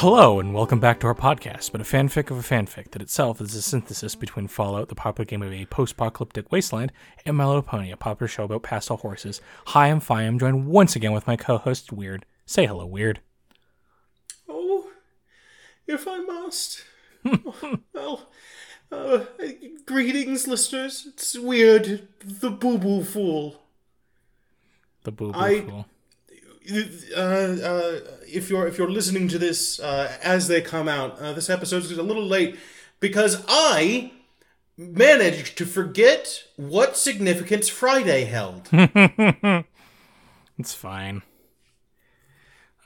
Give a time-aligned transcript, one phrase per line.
[0.00, 3.38] Hello, and welcome back to our podcast, but a fanfic of a fanfic that itself
[3.38, 6.90] is a synthesis between Fallout, the popular game of a post apocalyptic wasteland,
[7.26, 9.42] and My Little Pony, a popular show about pastel horses.
[9.66, 10.22] Hi, I'm Fi.
[10.22, 12.24] I'm joined once again with my co host, Weird.
[12.46, 13.20] Say hello, Weird.
[14.48, 14.90] Oh,
[15.86, 16.82] if I must.
[17.92, 18.30] well,
[18.90, 19.24] uh,
[19.84, 21.08] greetings, listeners.
[21.08, 22.08] It's weird.
[22.24, 23.60] The Boo Boo Fool.
[25.02, 25.86] The boo boo I- fool.
[26.70, 31.32] Uh, uh, if you're if you're listening to this uh, as they come out, uh,
[31.32, 32.56] this episode is a little late
[33.00, 34.12] because I
[34.76, 38.68] managed to forget what significance Friday held.
[40.60, 41.22] It's fine.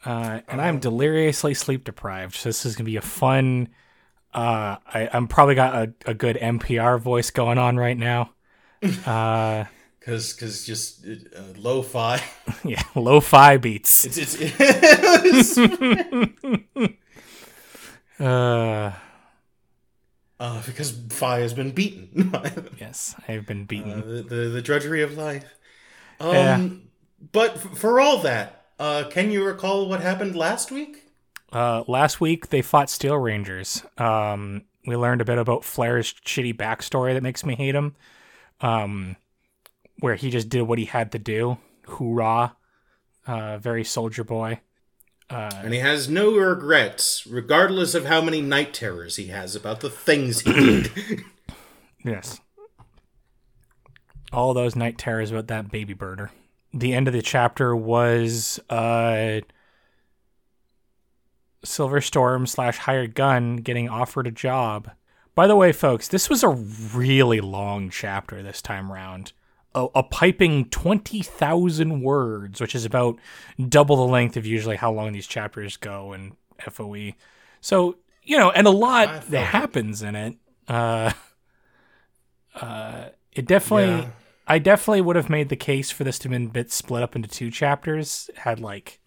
[0.04, 3.68] Uh, and I'm deliriously sleep deprived, so this is gonna be a fun.
[4.32, 8.30] Uh, I, I'm probably got a, a good NPR voice going on right now.
[10.04, 12.20] Cause, cause just uh, lo-fi.
[12.64, 14.04] yeah, lo-fi beats.
[14.04, 15.58] It's it's, it's
[18.20, 18.92] Uh,
[20.38, 22.32] uh, because Fi has been beaten.
[22.80, 23.92] yes, I've been beaten.
[23.92, 25.44] Uh, the, the the drudgery of life.
[26.20, 26.68] Um, Yeah.
[27.32, 31.10] But f- for all that, uh, can you recall what happened last week?
[31.52, 33.82] Uh, last week they fought Steel Rangers.
[33.98, 37.96] Um, we learned a bit about Flair's shitty backstory that makes me hate him.
[38.60, 39.16] Um,
[40.04, 41.56] where he just did what he had to do.
[41.86, 42.54] Hoorah!
[43.26, 44.60] Uh, very soldier boy.
[45.30, 49.80] Uh, And he has no regrets, regardless of how many night terrors he has about
[49.80, 50.90] the things he did.
[52.04, 52.38] Yes.
[54.30, 56.28] All those night terrors about that baby birder.
[56.74, 59.40] The end of the chapter was uh
[61.64, 64.90] Silver Storm slash hired gun getting offered a job.
[65.34, 69.32] By the way, folks, this was a really long chapter this time round.
[69.74, 73.18] A, a piping 20,000 words, which is about
[73.68, 76.36] double the length of usually how long these chapters go in
[76.70, 77.12] FOE.
[77.60, 80.36] So, you know, and a lot that happens in it.
[80.68, 81.12] Uh,
[82.54, 84.10] uh, it definitely, Yeah.
[84.46, 87.16] I definitely would have made the case for this to have been bit split up
[87.16, 88.30] into two chapters.
[88.36, 89.00] Had like,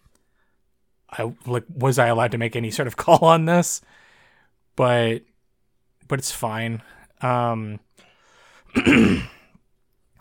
[1.10, 3.80] I like, was I allowed to make any sort of call on this?
[4.76, 5.22] But,
[6.06, 6.82] but it's fine.
[7.22, 7.80] Um,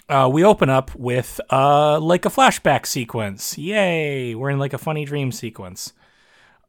[0.09, 3.57] uh, we open up with uh like a flashback sequence.
[3.57, 4.35] Yay!
[4.35, 5.93] We're in like a funny dream sequence.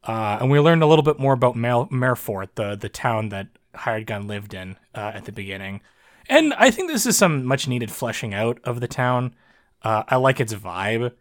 [0.05, 4.07] Uh, and we learned a little bit more about Merefort, the the town that Hired
[4.07, 5.81] Gun lived in uh, at the beginning.
[6.29, 9.35] And I think this is some much needed fleshing out of the town.
[9.83, 11.13] Uh, I like its vibe.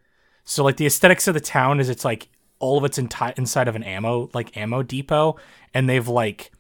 [0.44, 2.30] So like the aesthetics of the town is it's like
[2.60, 5.36] all of it's enti- inside of an ammo like ammo depot,
[5.74, 6.52] and they've like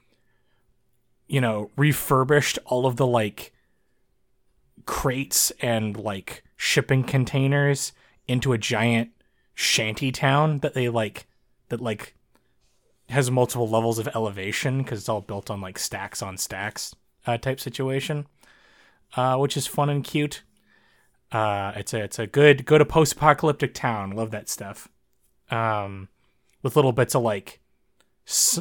[1.27, 3.53] you know refurbished all of the like
[4.87, 7.93] crates and like shipping containers
[8.27, 9.11] into a giant
[9.53, 11.27] shanty town that they like
[11.69, 12.15] that like
[13.09, 17.37] has multiple levels of elevation because it's all built on like stacks on stacks uh,
[17.37, 18.25] type situation,
[19.15, 20.43] uh, which is fun and cute.
[21.31, 24.11] Uh, it's a it's a good go to post apocalyptic town.
[24.11, 24.87] Love that stuff.
[25.51, 26.09] Um,
[26.61, 27.59] with little bits of like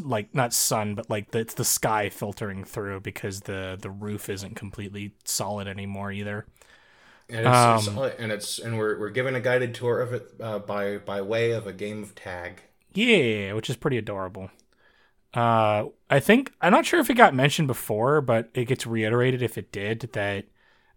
[0.04, 4.28] like not sun but like the, it's the sky filtering through because the the roof
[4.28, 6.46] isn't completely solid anymore either.
[7.28, 10.32] And it's, Um, it's and it's and we're we're given a guided tour of it
[10.40, 12.62] uh, by by way of a game of tag.
[12.94, 14.50] Yeah, which is pretty adorable.
[15.34, 19.42] Uh, I think I'm not sure if it got mentioned before, but it gets reiterated
[19.42, 20.46] if it did that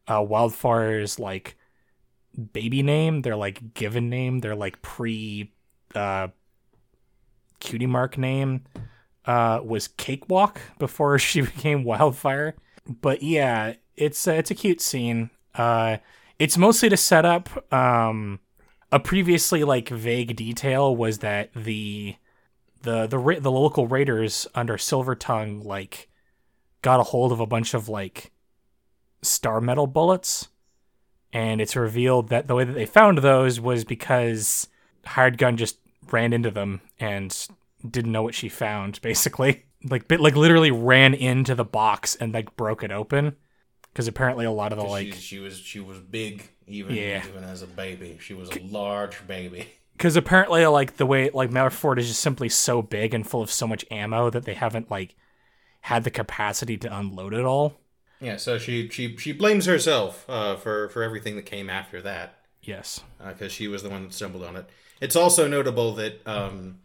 [0.08, 1.58] uh, Wildfire's like
[2.54, 5.54] baby name, their like given name, their like pre
[5.96, 6.30] uh,
[7.60, 8.64] cutie mark name
[9.26, 12.56] uh, was Cakewalk before she became Wildfire.
[12.88, 15.30] But yeah, it's uh, it's a cute scene.
[15.56, 15.98] Uh,
[16.40, 17.74] it's mostly to set up.
[17.74, 18.40] Um,
[18.92, 22.16] a previously like vague detail was that the
[22.82, 26.10] the the ra- the local raiders under Silver Tongue like
[26.82, 28.32] got a hold of a bunch of like
[29.22, 30.48] star metal bullets,
[31.32, 34.68] and it's revealed that the way that they found those was because
[35.06, 35.78] Hired Gun just
[36.14, 37.48] ran into them and
[37.90, 39.02] didn't know what she found.
[39.02, 43.36] Basically, like bit like literally ran into the box and like broke it open
[43.94, 47.24] because apparently a lot of the like she, she was she was big even Yeah.
[47.28, 48.18] even as a baby.
[48.22, 49.68] She was a large baby.
[49.94, 53.52] because apparently like the way like Malford is just simply so big and full of
[53.52, 55.16] so much ammo that they haven't like
[55.82, 57.80] had the capacity to unload it all.
[58.22, 62.36] Yeah, so she she she blames herself uh, for for everything that came after that.
[62.62, 63.02] Yes.
[63.26, 64.70] because she was the one that stumbled on it.
[65.02, 66.80] It's also notable that um,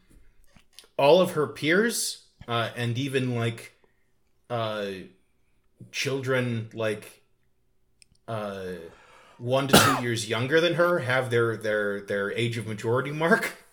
[0.96, 3.72] all of her peers uh, and even like
[4.50, 4.86] uh,
[5.90, 7.22] children like
[8.28, 8.64] uh,
[9.38, 13.64] one to two years younger than her have their their their age of majority mark.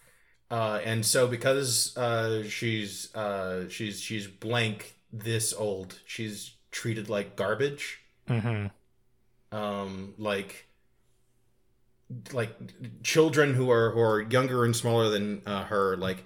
[0.51, 7.35] uh, and so because uh, she's uh, she's she's blank this old, she's treated like
[7.35, 8.01] garbage.
[8.27, 8.67] Mm-hmm.
[9.55, 10.67] Um, like
[12.33, 12.55] like
[13.03, 16.23] children who are who are younger and smaller than uh, her, like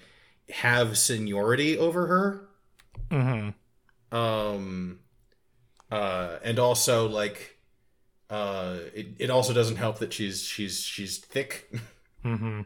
[0.50, 2.48] have seniority over her.
[3.12, 4.16] Mm-hmm.
[4.18, 5.00] Um,
[5.92, 7.58] uh, and also like
[8.30, 11.72] uh, it, it also doesn't help that she's she's she's thick.
[12.24, 12.62] Mm-hmm.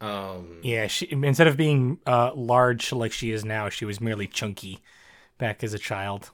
[0.00, 4.26] um, Yeah, she instead of being uh, large like she is now, she was merely
[4.26, 4.80] chunky
[5.38, 6.30] back as a child.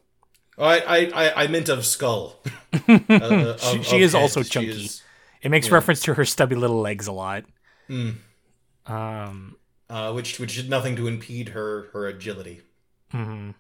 [0.56, 0.76] Oh, I,
[1.14, 2.42] I, I- meant of skull.
[2.88, 4.20] Uh, of- She, of is head.
[4.22, 4.70] also She chunky.
[4.84, 5.02] is,
[5.44, 7.44] It makes reference to her stubby little legs a lot.
[7.88, 8.16] Mm.
[8.86, 9.56] Um,
[9.90, 12.62] uh, which which did nothing to impede her her agility,
[13.12, 13.54] mhm.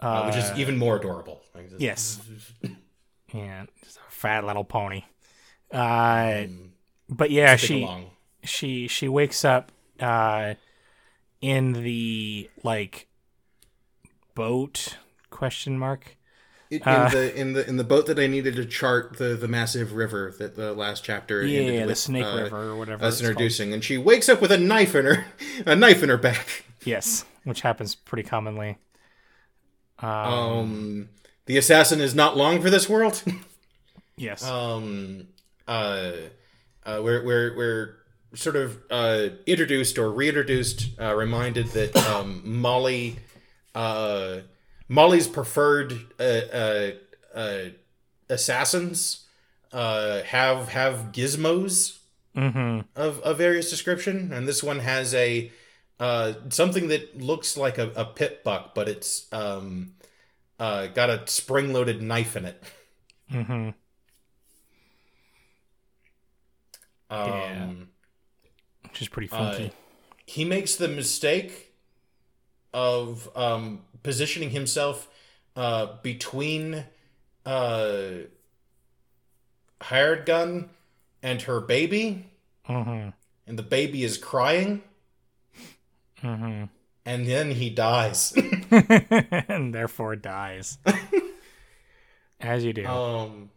[0.00, 1.42] uh, which is Uh, even more adorable.
[1.54, 2.20] Like, yes.
[3.34, 5.02] yeah, just a fat little pony.
[5.72, 6.70] Uh, Mm,
[7.08, 8.10] but yeah, stick she along.
[8.44, 10.54] she she wakes up uh,
[11.40, 13.08] in the like
[14.34, 14.98] boat
[15.30, 16.16] question mark.
[16.82, 19.48] In, uh, the in the in the boat that I needed to chart the the
[19.48, 23.04] massive river that the last chapter ended Yeah, the Snake uh, River or whatever.
[23.04, 23.30] us it's called.
[23.30, 25.26] introducing, and she wakes up with a knife in her
[25.66, 26.64] a knife in her back.
[26.84, 28.78] Yes, which happens pretty commonly.
[30.00, 31.08] Um, Um,
[31.46, 33.22] the assassin is not long for this world.
[34.16, 34.44] yes.
[34.44, 35.28] um
[35.68, 36.12] uh,
[36.84, 37.94] uh we're we're we're
[38.34, 43.16] sort of uh introduced or reintroduced uh reminded that um molly
[43.74, 44.38] uh
[44.88, 46.90] molly's preferred uh uh,
[47.34, 47.58] uh
[48.28, 49.24] assassins
[49.72, 51.98] uh have have gizmos
[52.36, 52.80] mm-hmm.
[52.94, 55.50] of of various description and this one has a
[56.00, 59.94] uh something that looks like a, a Pip-Buck but it's um
[60.58, 62.62] uh got a spring loaded knife in it
[63.32, 63.70] Mm-hmm.
[67.10, 67.70] um Yeah.
[68.82, 69.72] Which is pretty Uh, funky.
[70.26, 71.72] he makes the mistake
[72.72, 75.08] of um, positioning himself
[75.56, 76.84] uh, between
[77.44, 78.02] uh,
[79.82, 80.70] hired gun
[81.22, 82.26] and her baby,
[82.68, 83.08] mm-hmm.
[83.46, 84.82] and the baby is crying,
[86.22, 86.64] Mm-hmm.
[87.04, 88.32] and then he dies.
[88.70, 90.78] and therefore dies.
[92.40, 92.86] As you do.
[92.86, 93.50] um,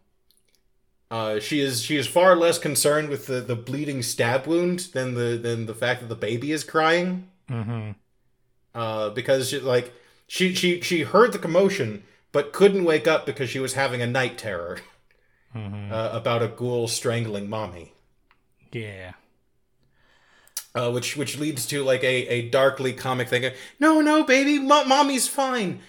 [1.10, 5.14] uh, she is she is far less concerned with the, the bleeding stab wound than
[5.14, 7.28] the than the fact that the baby is crying.
[7.50, 7.92] mm-hmm.
[8.74, 9.92] uh, because she, like
[10.28, 14.06] she she she heard the commotion but couldn't wake up because she was having a
[14.06, 14.78] night terror
[15.56, 15.90] Mm-hmm.
[15.92, 17.94] uh, about a ghoul strangling mommy,
[18.70, 19.12] Yeah.
[20.74, 23.50] uh, which which leads to like a, a darkly comic thing.
[23.80, 25.80] No, no, baby, Mo- mommy's fine.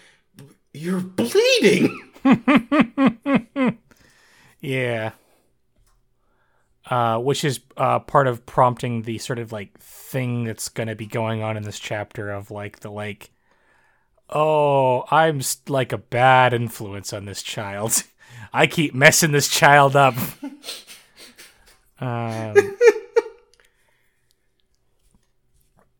[0.74, 2.00] You're bleeding.
[4.62, 5.12] Yeah.
[6.90, 10.96] Uh, which is uh, part of prompting the sort of like thing that's going to
[10.96, 13.30] be going on in this chapter of like the like,
[14.30, 18.04] oh, I'm like a bad influence on this child.
[18.54, 20.16] I keep messing this child up.
[22.00, 22.56] um,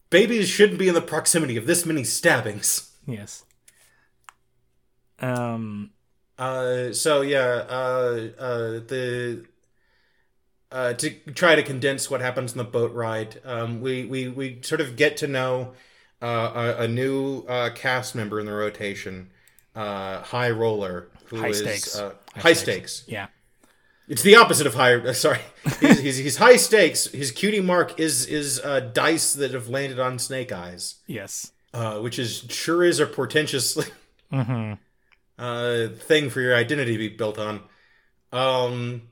[0.10, 2.92] Babies shouldn't be in the proximity of this many stabbings.
[3.06, 3.44] yes.
[5.20, 5.92] Um,
[6.38, 9.46] Uh, so yeah, uh, uh, the
[10.72, 14.60] uh, to try to condense what happens in the boat ride, um, we we we
[14.62, 15.74] sort of get to know
[16.22, 19.30] uh, a, a new uh, cast member in the rotation,
[19.76, 21.96] uh, High Roller, who High is, stakes.
[21.98, 22.94] uh, High high, stakes.
[22.94, 23.04] stakes.
[23.08, 23.28] yeah.
[24.08, 24.96] It's the opposite of high.
[24.96, 25.40] Uh, sorry,
[25.80, 27.06] he's, he's, he's high stakes.
[27.12, 31.52] His cutie mark is is uh, dice that have landed on snake eyes, Yes.
[31.76, 33.78] uh, which is sure is a portentous
[34.34, 34.74] Mm-hmm.
[35.38, 37.62] uh, thing for your identity to be built on.
[38.32, 39.04] Um,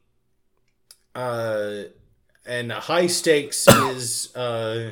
[1.16, 1.84] uh,
[2.46, 4.92] and high stakes is uh,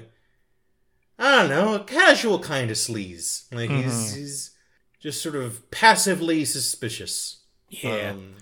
[1.17, 3.45] I don't know, a casual kind of sleaze.
[3.53, 4.51] Like he's he's
[4.99, 7.43] just sort of passively suspicious.
[7.69, 8.11] Yeah.
[8.11, 8.35] Um,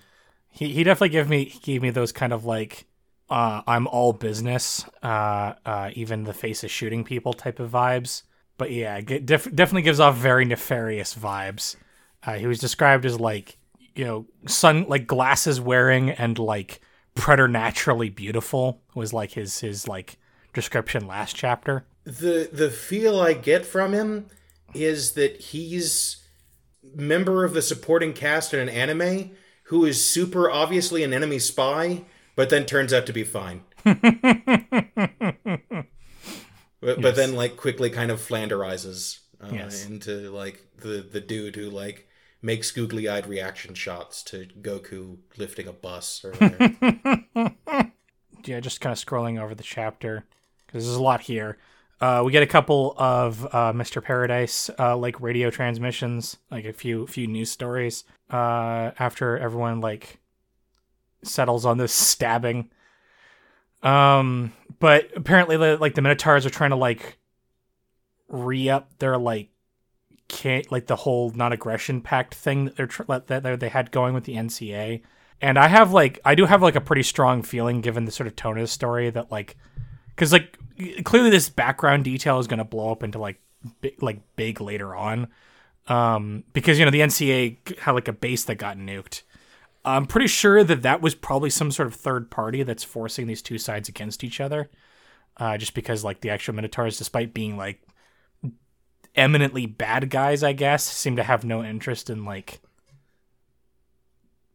[0.50, 2.86] He he definitely gave me he gave me those kind of like
[3.30, 8.22] uh I'm all business, uh uh even the face is shooting people type of vibes.
[8.58, 11.76] But yeah, def- definitely gives off very nefarious vibes.
[12.24, 13.56] Uh, he was described as like
[13.94, 16.80] you know sun like glasses wearing and like
[17.14, 20.18] preternaturally beautiful was like his his like
[20.52, 21.84] description last chapter.
[22.04, 24.26] The the feel I get from him
[24.74, 26.24] is that he's
[26.94, 29.30] member of the supporting cast in an anime
[29.64, 32.02] who is super obviously an enemy spy,
[32.36, 33.62] but then turns out to be fine.
[33.84, 33.98] but,
[36.80, 39.86] but then like quickly kind of flanderizes uh, Yes.
[39.86, 42.08] into like the the dude who like
[42.42, 46.34] makes googly eyed reaction shots to Goku lifting a bus or
[48.44, 50.24] yeah, just kind of scrolling over the chapter
[50.66, 51.56] because there's a lot here.
[52.00, 54.02] Uh, we get a couple of uh, Mr.
[54.02, 58.04] Paradise uh, like radio transmissions, like a few few news stories.
[58.30, 60.18] Uh, after everyone like
[61.22, 62.70] settles on this stabbing,
[63.82, 67.18] um, but apparently the, like the Minotaurs are trying to like
[68.28, 69.50] re up their like
[70.28, 74.24] can't like the whole non-aggression pact thing that they're tr- that they had going with
[74.24, 75.02] the NCA.
[75.40, 78.26] And I have like I do have like a pretty strong feeling given the sort
[78.26, 79.56] of tone of the story that like
[80.16, 80.58] cuz like
[81.04, 83.40] clearly this background detail is going to blow up into like
[83.80, 85.28] big, like big later on.
[85.86, 89.22] Um because you know the NCA had like a base that got nuked.
[89.84, 93.42] I'm pretty sure that that was probably some sort of third party that's forcing these
[93.42, 94.70] two sides against each other.
[95.36, 97.82] Uh, just because like the actual Minotaurs, despite being like
[99.14, 102.60] eminently bad guys, I guess, seem to have no interest in like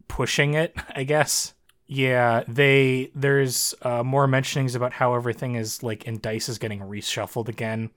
[0.08, 1.54] pushing it, I guess.
[1.92, 6.82] Yeah, they there's uh, more mentionings about how everything is like in dice is getting
[6.82, 7.90] reshuffled again.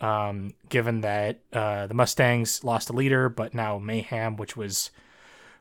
[0.00, 4.90] Um, given that uh, the Mustangs lost a leader, but now Mayhem, which was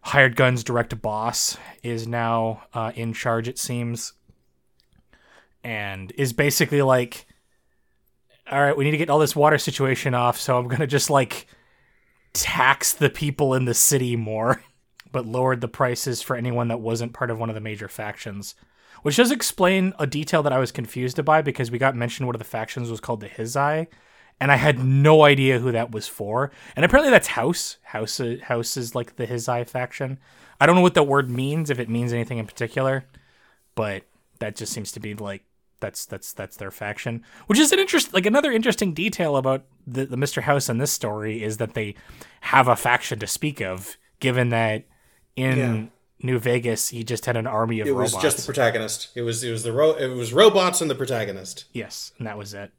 [0.01, 3.47] hired guns direct boss, is now uh, in charge.
[3.47, 4.13] It seems,
[5.63, 7.27] and is basically like
[8.51, 11.09] all right, we need to get all this water situation off, so I'm gonna just
[11.11, 11.47] like
[12.33, 14.63] tax the people in the city more,
[15.13, 18.55] but lowered the prices for anyone that wasn't part of one of the major factions.
[19.03, 22.35] Which does explain a detail that I was confused by because we got mentioned one
[22.35, 23.87] of the factions was called the Hizai,
[24.41, 26.51] and I had no idea who that was for.
[26.75, 27.77] And apparently that's House.
[27.83, 30.19] House uh, House is like the Hizai faction.
[30.59, 33.05] I don't know what that word means, if it means anything in particular,
[33.75, 34.03] but
[34.39, 35.43] that just seems to be like
[35.79, 40.05] that's that's that's their faction which is an interest like another interesting detail about the,
[40.05, 41.93] the mr house in this story is that they
[42.39, 44.85] have a faction to speak of given that
[45.35, 45.85] in yeah.
[46.21, 48.23] new vegas he just had an army of it was robots.
[48.23, 49.09] just the protagonist.
[49.15, 51.65] It was it was the ro- it was robots and the protagonist.
[51.73, 52.71] Yes and that was it.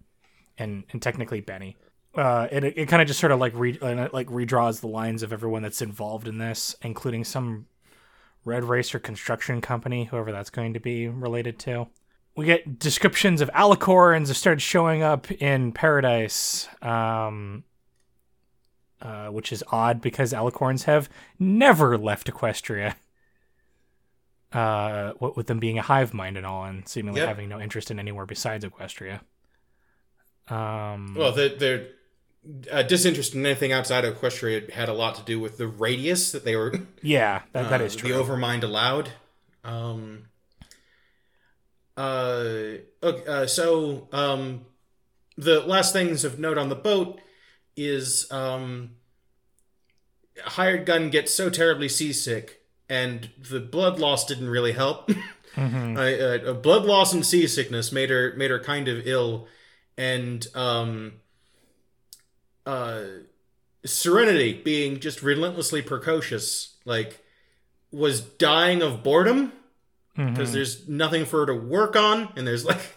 [0.59, 1.77] And and technically benny.
[2.15, 5.23] Uh, it it kind of just sort of like re, uh, like redraws the lines
[5.25, 7.67] of everyone that's involved in this, including some
[8.45, 11.89] Red Racer construction company, whoever that's going to be related to.
[12.37, 17.65] We get descriptions of alicorns have started showing up in Paradise, um,
[19.05, 21.09] uh, which is odd because alicorns have
[21.39, 22.95] never left Equestria.
[24.51, 27.29] Uh, what with them being a hive mind and all, and seemingly yep.
[27.29, 29.21] having no interest in anywhere besides Equestria.
[30.49, 31.89] Um, well, their
[32.71, 36.33] uh, disinterest in anything outside of Equestria had a lot to do with the radius
[36.33, 36.73] that they were.
[37.03, 38.11] Yeah, that, that uh, is true.
[38.11, 39.11] The Overmind allowed.
[39.63, 40.27] Um,
[41.97, 44.65] uh, okay, uh, so um,
[45.37, 47.21] the last things of note on the boat
[47.77, 48.91] is um,
[50.45, 55.09] hired gun gets so terribly seasick, and the blood loss didn't really help.
[55.55, 56.49] mm-hmm.
[56.49, 59.47] uh, blood loss and seasickness made her made her kind of ill,
[59.97, 61.15] and um,
[62.67, 63.03] uh,
[63.85, 67.23] Serenity being just relentlessly precocious, like
[67.93, 69.53] was dying of boredom
[70.17, 70.53] because mm-hmm.
[70.53, 72.97] there's nothing for her to work on, and there's like,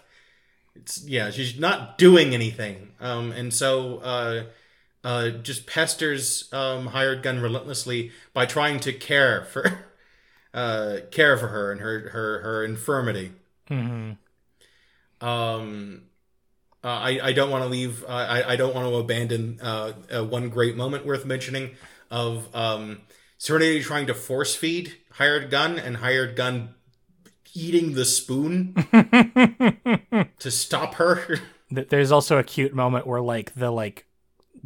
[0.75, 4.43] it's yeah, she's not doing anything, um, and so uh,
[5.07, 9.85] uh, just pesters um, hired gun relentlessly by trying to care for,
[10.53, 13.31] uh, care for her and her her her infirmity.
[13.69, 15.25] Mm-hmm.
[15.25, 16.01] Um,
[16.83, 18.03] uh, I I don't want to leave.
[18.03, 21.77] Uh, I I don't want to abandon uh, uh, one great moment worth mentioning
[22.11, 22.99] of um,
[23.37, 26.75] Serenity trying to force feed hired gun and hired gun
[27.53, 28.73] eating the spoon
[30.39, 31.39] to stop her.
[31.71, 34.06] There's also a cute moment where like the like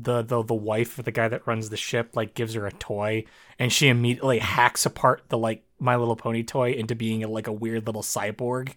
[0.04, 2.72] the the the wife of the guy that runs the ship like gives her a
[2.72, 3.24] toy
[3.60, 7.48] and she immediately hacks apart the like My Little Pony toy into being a, like
[7.48, 8.74] a weird little cyborg.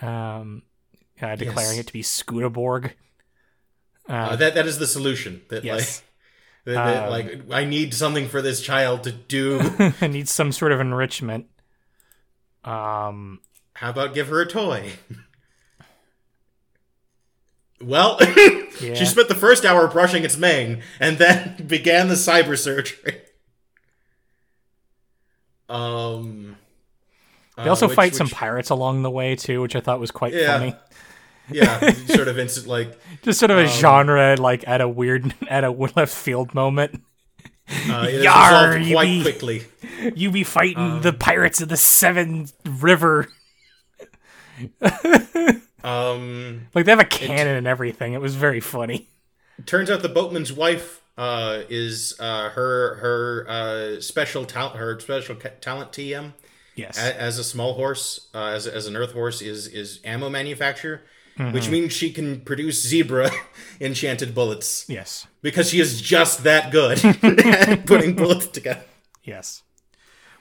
[0.00, 0.62] Um,
[1.20, 1.78] uh, declaring yes.
[1.78, 2.92] it to be Scootaborg.
[4.08, 5.42] Uh, uh, that that is the solution.
[5.48, 6.02] That yes.
[6.66, 9.60] like that, that, um, like I need something for this child to do.
[10.00, 11.46] I need some sort of enrichment.
[12.64, 13.40] Um,
[13.74, 14.92] how about give her a toy?
[17.80, 18.18] well,
[18.80, 18.94] yeah.
[18.94, 23.20] she spent the first hour brushing its mane and then began the cyber surgery.
[25.68, 26.56] Um,
[27.56, 29.98] they also uh, which, fight which, some pirates along the way too, which I thought
[30.00, 30.58] was quite yeah.
[30.58, 30.74] funny.
[31.50, 35.34] yeah, sort of instant like just sort of a um, genre like at a weird
[35.48, 37.02] at a left field moment.
[37.68, 39.62] Uh, it Yar, quite be, quickly.
[40.14, 43.28] You be fighting um, the pirates of the Seven River.
[45.86, 48.12] Um, like they have a cannon it, and everything.
[48.12, 49.08] It was very funny.
[49.64, 55.36] Turns out the boatman's wife uh, is uh, her her uh, special talent her special
[55.60, 56.32] talent TM.
[56.74, 60.28] Yes, as, as a small horse, uh, as as an earth horse is is ammo
[60.28, 61.00] manufacturer,
[61.52, 63.30] which means she can produce zebra
[63.80, 65.26] enchanted bullets Yes.
[65.40, 68.82] because she is just that good at putting bullets together.
[69.24, 69.62] Yes.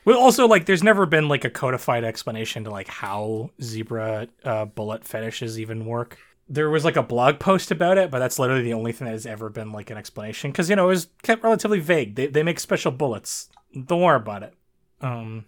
[0.06, 4.66] Well, also like, there's never been like a codified explanation to like how zebra uh,
[4.66, 6.18] bullet fetishes even work.
[6.48, 9.12] There was like a blog post about it, but that's literally the only thing that
[9.14, 12.14] has ever been like an explanation because you know it was kept relatively vague.
[12.16, 13.50] They they make special bullets.
[13.74, 14.54] Don't worry about it.
[15.02, 15.46] Um.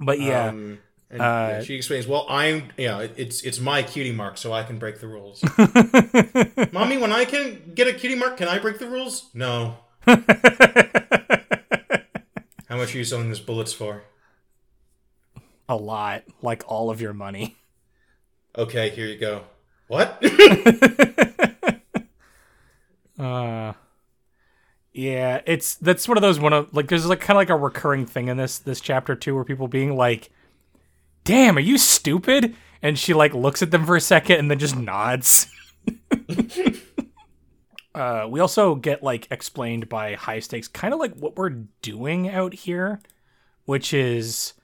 [0.00, 0.78] But yeah, Um,
[1.10, 4.52] and Uh, yeah, she explains, "Well, I'm, yeah, it- it's it's my cutie mark, so
[4.52, 5.42] I can break the rules."
[6.72, 9.30] Mommy, when I can get a cutie mark, can I break the rules?
[9.34, 9.78] No.
[12.74, 14.02] How much are you selling this bullets for?
[15.68, 17.56] a lot, like all of your money.
[18.58, 19.42] Okay, here you go.
[19.86, 20.20] What?
[23.16, 23.74] Uh
[24.92, 27.56] yeah, it's that's one of those one of like there's like kind of like a
[27.56, 30.30] recurring thing in this this chapter too where people being like,
[31.22, 34.58] "Damn, are you stupid?" and she like looks at them for a second and then
[34.58, 35.46] just nods.
[37.94, 42.28] uh we also get like explained by high stakes kind of like what we're doing
[42.28, 43.00] out here,
[43.64, 44.54] which is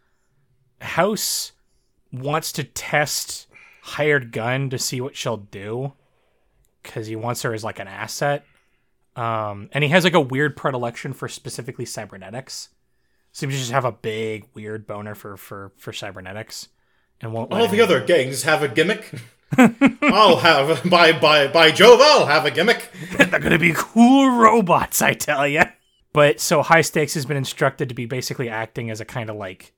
[0.81, 1.53] House
[2.13, 3.47] wants to test
[3.83, 5.93] hired gun to see what she'll do
[6.83, 8.45] because he wants her as like an asset.
[9.17, 12.71] Um, and he has like a weird predilection for specifically cybernetics.
[13.33, 16.69] Seems to just have a big weird boner for for for cybernetics,
[17.21, 17.53] and won't.
[17.53, 19.13] All the him- other gangs have a gimmick.
[19.59, 22.91] I'll have by by by Jove, I'll have a gimmick.
[23.17, 25.63] They're gonna be cool robots, I tell you.
[26.13, 29.37] But so high stakes has been instructed to be basically acting as a kind of
[29.37, 29.73] like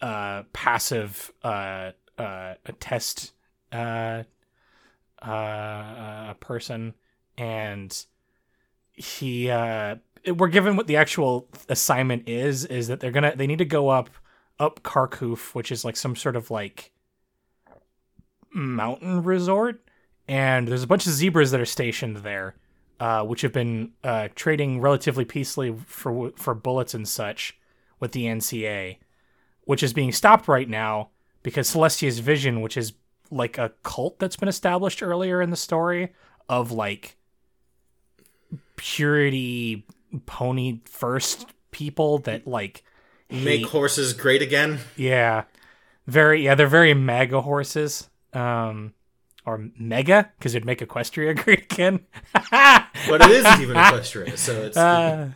[0.00, 3.32] uh passive uh uh a test
[3.72, 4.24] uh
[5.20, 6.94] uh, person
[7.38, 8.04] and
[8.92, 9.94] he uh
[10.26, 13.88] we're given what the actual assignment is is that they're gonna they need to go
[13.88, 14.10] up
[14.58, 16.92] up Kharkov, which is like some sort of like
[18.54, 19.82] mountain resort
[20.28, 22.54] and there's a bunch of zebras that are stationed there
[23.00, 27.58] uh, which have been uh, trading relatively peacefully for for bullets and such
[27.98, 28.98] with the NCA,
[29.64, 31.08] which is being stopped right now
[31.42, 32.92] because Celestia's vision, which is
[33.30, 36.12] like a cult that's been established earlier in the story
[36.48, 37.16] of like
[38.76, 39.84] purity
[40.26, 42.84] pony first people that like
[43.30, 44.78] Make horses great again.
[44.94, 45.44] yeah
[46.06, 48.94] very yeah they're very mega horses um
[49.44, 52.00] or mega because it'd make equestria great again
[52.32, 55.30] But it isn't even Equestria, so it's Uh,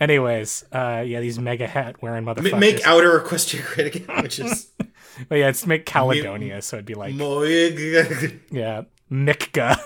[0.00, 2.58] anyways, uh, yeah, these mega hat wearing motherfuckers.
[2.58, 4.68] Make outer equestria great again, which is
[5.28, 8.40] but yeah, it's make Caledonia, so it'd be like Moig.
[8.50, 9.78] yeah, Mikka.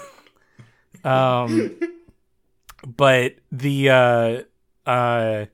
[1.05, 1.79] um,
[2.97, 4.43] but the uh,
[4.91, 5.47] uh,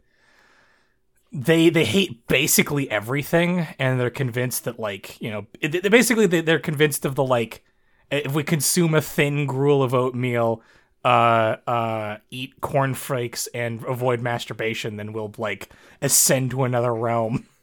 [1.35, 6.27] they they hate basically everything, and they're convinced that like you know, it, they- basically
[6.27, 7.63] they, they're convinced of the like
[8.11, 10.63] if we consume a thin gruel of oatmeal.
[11.05, 15.69] Uh, uh, eat cornflakes and avoid masturbation, then we'll like
[16.01, 17.47] ascend to another realm.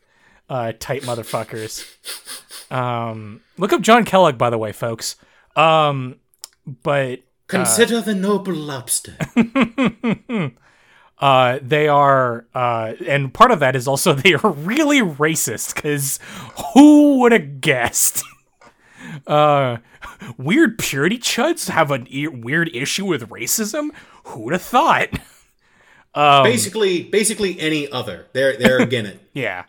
[0.50, 1.88] Uh, tight motherfuckers.
[2.70, 5.16] Um, look up John Kellogg, by the way, folks.
[5.56, 6.18] Um,
[6.84, 9.16] but Consider the noble lobster.
[11.22, 15.76] uh, they are, uh, and part of that is also they are really racist.
[15.76, 16.20] Because
[16.74, 18.24] who would have guessed?
[19.28, 19.78] uh,
[20.38, 23.90] weird purity chuds have a e- weird issue with racism.
[24.26, 25.10] Who'd have thought?
[26.14, 28.26] Um, basically, basically any other.
[28.34, 29.30] They're they're again it.
[29.34, 29.64] yeah,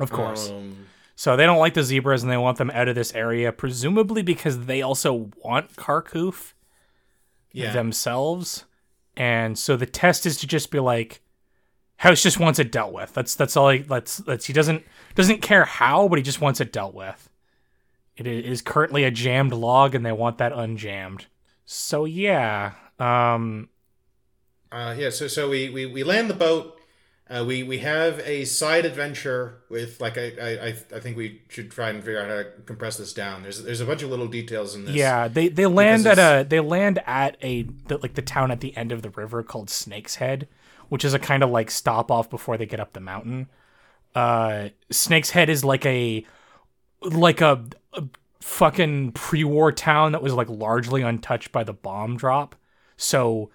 [0.00, 0.50] of course.
[0.50, 3.52] Um, So they don't like the zebras and they want them out of this area,
[3.52, 6.54] presumably because they also want Kharkov
[7.52, 7.72] yeah.
[7.72, 8.64] themselves.
[9.16, 11.20] And so the test is to just be like,
[11.96, 13.14] House just wants it dealt with.
[13.14, 16.60] That's that's all he that's that's he doesn't doesn't care how, but he just wants
[16.60, 17.30] it dealt with.
[18.16, 21.26] It is currently a jammed log and they want that unjammed.
[21.64, 22.72] So yeah.
[22.98, 23.68] Um
[24.72, 26.78] Uh, yeah, so so we, we, we land the boat.
[27.28, 31.70] Uh, we we have a side adventure with like I, I I think we should
[31.70, 33.42] try and figure out how to compress this down.
[33.42, 34.94] There's there's a bunch of little details in this.
[34.94, 38.60] Yeah, they they land at a they land at a the, like the town at
[38.60, 40.48] the end of the river called Snake's Head,
[40.90, 43.48] which is a kind of like stop off before they get up the mountain.
[44.14, 46.26] Uh, Snake's Head is like a
[47.00, 48.04] like a, a
[48.42, 52.54] fucking pre-war town that was like largely untouched by the bomb drop.
[52.98, 53.50] So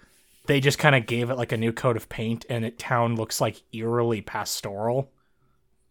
[0.50, 3.14] they just kind of gave it like a new coat of paint, and it town
[3.14, 5.12] looks like eerily pastoral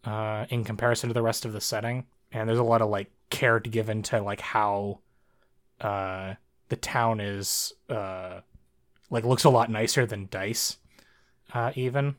[0.04, 2.04] uh, in comparison to the rest of the setting.
[2.30, 5.00] And there's a lot of like care given to like how
[5.80, 6.34] uh,
[6.68, 8.40] the town is uh,
[9.08, 10.76] like looks a lot nicer than Dice.
[11.54, 12.14] Uh, even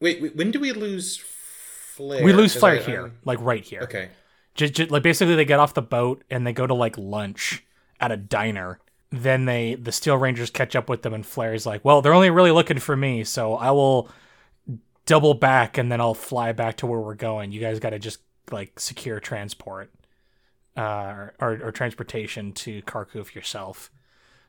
[0.00, 2.24] Wait, wait, when do we lose Flair?
[2.24, 3.82] we lose I- here, I'm- like right here.
[3.82, 4.08] Okay.
[4.54, 7.64] Just, like basically, they get off the boat and they go to like lunch
[8.00, 8.80] at a diner.
[9.22, 12.30] Then they the Steel Rangers catch up with them, and Flair's like, "Well, they're only
[12.30, 14.08] really looking for me, so I will
[15.06, 17.52] double back and then I'll fly back to where we're going.
[17.52, 19.92] You guys got to just like secure transport
[20.76, 23.90] uh, or, or transportation to Kharkov yourself."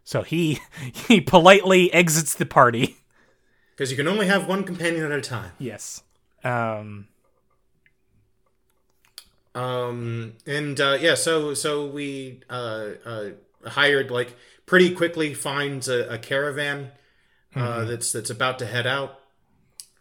[0.04, 0.60] So he
[1.08, 2.98] he politely exits the party.
[3.76, 5.52] Because you can only have one companion at a time.
[5.60, 6.02] Yes.
[6.44, 7.08] Um,
[9.54, 13.30] Um, and uh, yeah, so so we uh, uh,
[13.66, 14.36] hired like
[14.68, 16.92] pretty quickly finds a, a caravan
[17.56, 19.20] uh, that's that's about to head out.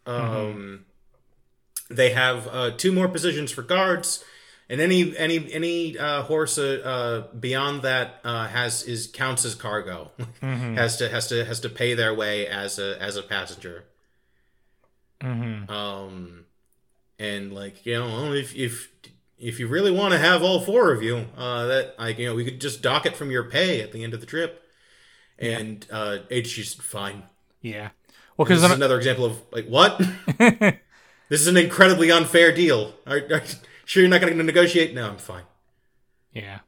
[0.05, 0.85] Um,
[1.89, 4.23] they have uh, two more positions for guards,
[4.69, 6.83] and any any any uh, horse uh,
[7.33, 10.11] uh, beyond that uh, has is counts as cargo.
[10.43, 13.85] has to has to has to pay their way as a as a passenger.
[15.23, 15.71] mhm.
[15.71, 16.45] Um,
[17.19, 18.91] and like you know, if if
[19.39, 22.35] if you really want to have all four of you, uh, that like you know,
[22.35, 24.63] we could just dock it from your pay at the end of the trip.
[25.39, 27.25] And uh, HG's fine.
[27.61, 27.91] Yeah.
[28.37, 29.99] Well, This because is another example of like what?
[30.39, 32.95] this is an incredibly unfair deal.
[33.07, 33.41] Are, are you
[33.85, 34.95] sure you're not going to negotiate?
[34.95, 35.45] No, I'm fine.
[36.33, 36.61] yeah.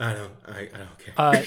[0.00, 0.32] I don't.
[0.48, 1.14] I, I don't care.
[1.16, 1.42] Uh,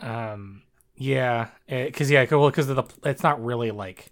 [0.00, 0.62] um.
[0.96, 1.48] Yeah.
[1.68, 2.26] Because yeah.
[2.30, 4.06] Well, because the it's not really like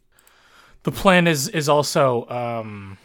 [0.85, 2.99] the plan is is also um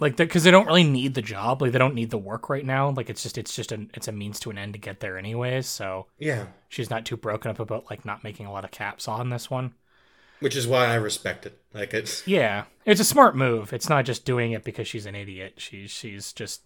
[0.00, 1.60] like because they don't really need the job.
[1.60, 2.90] Like they don't need the work right now.
[2.90, 5.18] Like it's just it's just a it's a means to an end to get there
[5.18, 8.70] anyways so yeah, she's not too broken up about like not making a lot of
[8.70, 9.74] caps on this one.
[10.40, 11.60] Which is why I respect it.
[11.74, 12.64] Like it's yeah.
[12.84, 13.72] It's a smart move.
[13.72, 15.54] It's not just doing it because she's an idiot.
[15.56, 16.62] She's she's just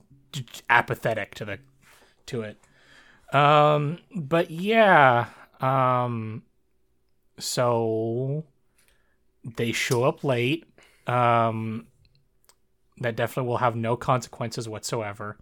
[0.68, 1.58] apathetic to the
[2.26, 2.58] to it.
[3.34, 5.26] Um but yeah
[5.60, 6.42] um
[7.38, 8.44] so
[9.56, 10.66] they show up late.
[11.06, 11.86] Um
[13.02, 15.36] that definitely will have no consequences whatsoever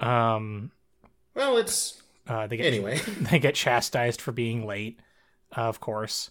[0.00, 0.70] um
[1.38, 2.98] well, it's uh they get anyway.
[3.20, 5.00] they get chastised for being late,
[5.56, 6.30] uh, of course.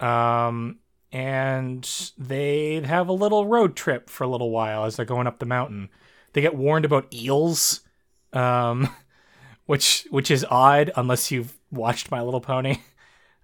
[0.00, 0.78] Um,
[1.12, 5.38] and they have a little road trip for a little while as they're going up
[5.38, 5.90] the mountain.
[6.32, 7.80] They get warned about eels,
[8.32, 8.88] um,
[9.66, 12.78] which which is odd unless you've watched My Little Pony.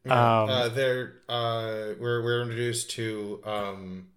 [0.04, 4.08] Um, uh, they're uh, we're we're introduced to um,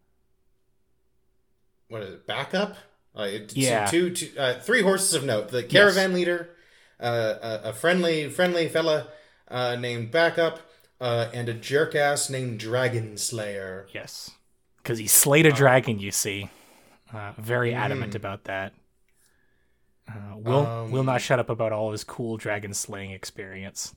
[1.90, 2.28] what is it?
[2.28, 2.76] Backup.
[3.16, 3.86] Uh, Yeah.
[3.86, 5.50] Two, two, uh, three horses of note.
[5.50, 6.50] The caravan leader,
[7.00, 9.08] uh, a, a friendly friendly fella
[9.48, 10.60] uh, named Backup,
[11.00, 13.88] uh, and a jerk ass named Dragon Slayer.
[13.94, 14.32] Yes,
[14.78, 16.00] because he slayed a dragon.
[16.00, 16.50] You see,
[17.14, 18.16] uh, very adamant Mm.
[18.18, 18.74] about that.
[20.10, 23.96] Uh, will Um, will not shut up about all his cool dragon slaying experience.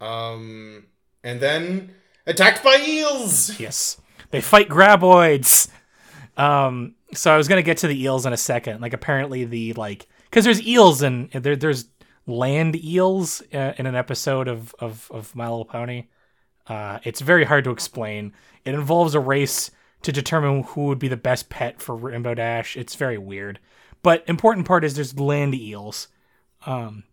[0.00, 0.86] Um,
[1.22, 1.94] and then
[2.26, 3.58] attacked by eels.
[3.58, 4.00] Yes.
[4.30, 5.68] They fight graboids.
[6.36, 8.80] Um, so I was gonna get to the eels in a second.
[8.80, 11.86] Like apparently the like because there's eels and there there's
[12.26, 16.06] land eels uh, in an episode of of of My Little Pony.
[16.66, 18.32] Uh, it's very hard to explain.
[18.64, 19.70] It involves a race
[20.02, 22.76] to determine who would be the best pet for Rainbow Dash.
[22.76, 23.58] It's very weird.
[24.02, 26.08] But important part is there's land eels,
[26.66, 27.04] um,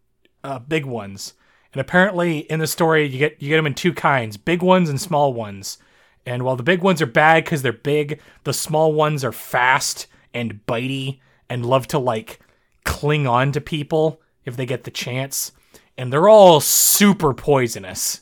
[0.43, 1.34] uh, big ones,
[1.73, 4.89] and apparently in the story you get you get them in two kinds: big ones
[4.89, 5.77] and small ones.
[6.25, 10.07] And while the big ones are bad because they're big, the small ones are fast
[10.34, 12.39] and bitey and love to like
[12.84, 15.51] cling on to people if they get the chance.
[15.97, 18.21] And they're all super poisonous,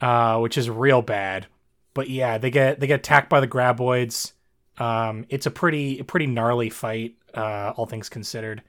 [0.00, 1.46] uh, which is real bad.
[1.94, 4.32] But yeah, they get they get attacked by the graboids.
[4.78, 8.62] Um, it's a pretty pretty gnarly fight, uh, all things considered.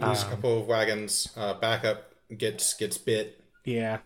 [0.00, 1.28] Lose a couple of wagons.
[1.36, 3.40] Uh, backup gets gets bit.
[3.64, 3.98] Yeah,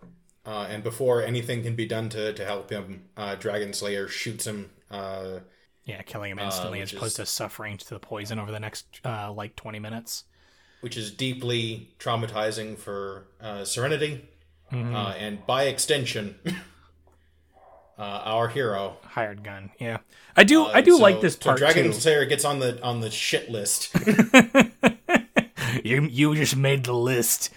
[0.45, 4.47] Uh, and before anything can be done to, to help him, uh, Dragon Slayer shoots
[4.47, 4.71] him.
[4.91, 5.39] Uh,
[5.85, 8.61] yeah, killing him instantly which as opposed is- to suffering to the poison over the
[8.61, 10.25] next uh, like twenty minutes.
[10.81, 14.29] which is deeply traumatizing for uh, Serenity,
[14.73, 14.95] Mm-hmm.
[14.97, 16.37] uh, and by extension,
[17.99, 18.97] uh, our hero.
[19.05, 19.71] Hired gun.
[19.79, 19.99] Yeah,
[20.37, 20.65] I do.
[20.65, 21.93] I do So- like this so part Dragon too.
[21.93, 23.95] Slayer gets on the on the shit list.
[25.85, 27.51] you you just made the list.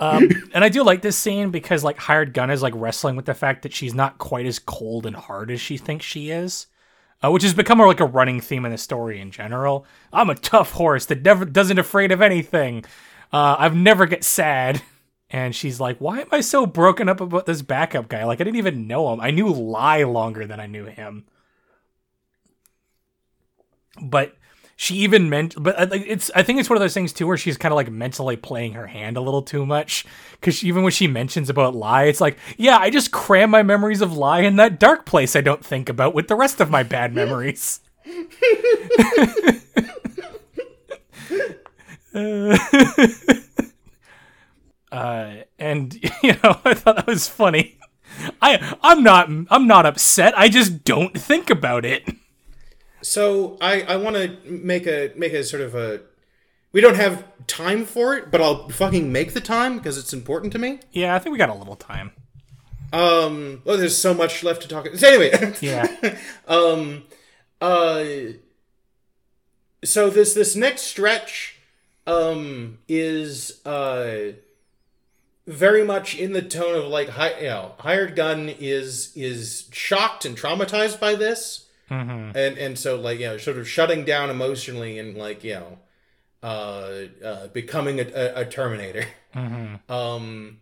[0.00, 3.26] Um, and I do like this scene because like hired gun is like wrestling with
[3.26, 6.66] the fact that she's not quite as cold and hard as she thinks she is,
[7.22, 9.84] uh, which has become more like a running theme in the story in general.
[10.12, 12.84] I'm a tough horse that never doesn't afraid of anything.
[13.32, 14.82] Uh, I've never get sad.
[15.32, 18.24] And she's like, "Why am I so broken up about this backup guy?
[18.24, 19.20] Like I didn't even know him.
[19.20, 21.24] I knew Lie longer than I knew him."
[24.02, 24.34] But
[24.80, 27.36] she even meant but uh, it's i think it's one of those things too where
[27.36, 30.90] she's kind of like mentally playing her hand a little too much because even when
[30.90, 34.56] she mentions about lie it's like yeah i just cram my memories of lie in
[34.56, 37.80] that dark place i don't think about with the rest of my bad memories
[44.90, 47.78] uh, and you know, I thought that was funny.
[48.42, 50.36] I I'm not I'm not upset.
[50.36, 52.02] I just don't think about it.
[53.02, 56.00] So I I want to make a make a sort of a.
[56.72, 60.52] We don't have time for it, but I'll fucking make the time because it's important
[60.52, 60.78] to me.
[60.92, 62.12] Yeah, I think we got a little time.
[62.92, 63.62] Um.
[63.64, 64.88] Well, there's so much left to talk.
[64.94, 65.54] So anyway.
[65.60, 65.86] Yeah.
[66.46, 67.04] um.
[67.60, 68.04] Uh.
[69.84, 71.56] So this this next stretch,
[72.06, 74.32] um, is uh
[75.46, 80.24] very much in the tone of like hi, you know hired gun is is shocked
[80.24, 84.30] and traumatized by this hmm and and so like you know sort of shutting down
[84.30, 85.78] emotionally and like you know
[86.42, 89.04] uh, uh becoming a, a, a terminator.
[89.34, 90.58] Hmm um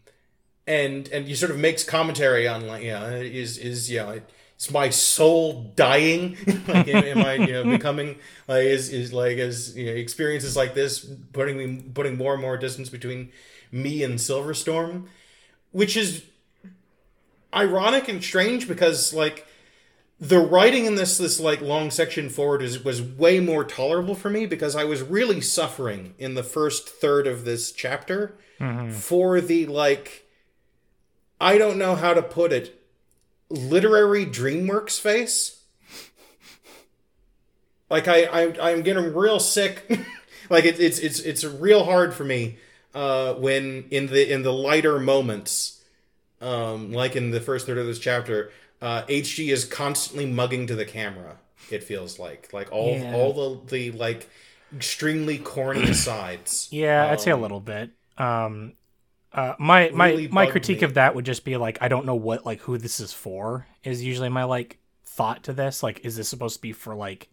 [0.66, 4.20] and and he sort of makes commentary on like you know is is you know
[4.58, 6.36] is my soul dying?
[6.68, 10.56] Like am, am i you know becoming like is is like as you know experiences
[10.56, 13.30] like this putting me putting more and more distance between
[13.72, 15.08] me and silverstorm
[15.72, 16.24] which is
[17.54, 19.46] ironic and strange because like
[20.20, 24.30] the writing in this this like long section forward is was way more tolerable for
[24.30, 28.36] me because I was really suffering in the first third of this chapter
[28.92, 30.26] for the like
[31.40, 32.80] I don't know how to put it
[33.48, 35.62] literary DreamWorks face.
[37.88, 39.88] Like I, I I'm getting real sick.
[40.50, 42.58] like it, it's it's it's real hard for me
[42.94, 45.80] uh, when in the in the lighter moments,
[46.40, 50.74] um, like in the first third of this chapter, uh, HG is constantly mugging to
[50.74, 51.38] the camera.
[51.70, 53.10] It feels like like all Yeah.
[53.10, 53.32] all
[53.66, 54.28] the the like
[54.74, 56.70] extremely corny sides.
[56.70, 57.90] Yeah, I'd say a Um, little bit.
[58.16, 58.74] Um,
[59.32, 60.82] uh, my my really my bugged critique me.
[60.82, 63.66] of that would just be like, I don't know what like who this is for.
[63.84, 65.82] Is usually my like thought to this.
[65.82, 67.30] Like, is this supposed to be for like,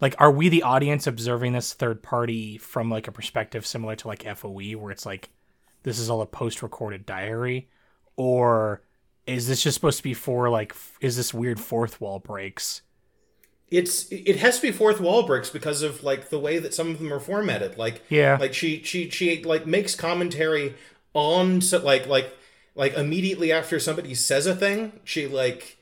[0.00, 4.08] like, are we the audience observing this third party from like a perspective similar to
[4.08, 5.30] like FOE, where it's like,
[5.84, 7.68] this is all a post recorded diary,
[8.16, 8.82] or
[9.30, 12.82] is this just supposed to be for like, f- is this weird fourth wall breaks?
[13.70, 16.90] It's it has to be fourth wall breaks because of like the way that some
[16.90, 17.78] of them are formatted.
[17.78, 18.36] Like Yeah.
[18.40, 20.74] like she she she like makes commentary
[21.14, 22.36] on so like like
[22.74, 25.76] like immediately after somebody says a thing, she like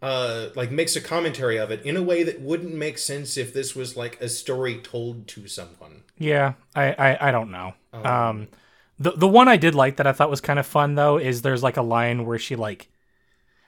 [0.00, 3.52] uh like makes a commentary of it in a way that wouldn't make sense if
[3.52, 6.02] this was like a story told to someone.
[6.18, 7.74] Yeah, I, I, I don't know.
[7.92, 8.48] Um,
[8.98, 11.42] the the one I did like that I thought was kind of fun though is
[11.42, 12.88] there's like a line where she like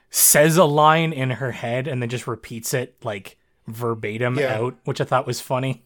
[0.09, 3.37] says a line in her head and then just repeats it like
[3.67, 4.55] verbatim Yeah.
[4.59, 5.83] out, which I thought was funny.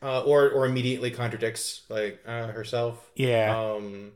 [0.00, 3.10] Uh, or or immediately contradicts like uh, herself.
[3.16, 4.12] Yeah, um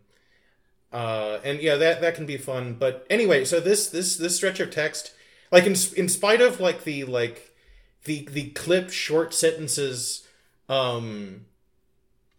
[0.93, 4.61] uh and yeah that that can be fun but anyway so this this this stretch
[4.61, 5.13] of text
[5.51, 7.51] like in in spite of like the like
[8.05, 10.27] the the clipped short sentences
[10.69, 11.47] um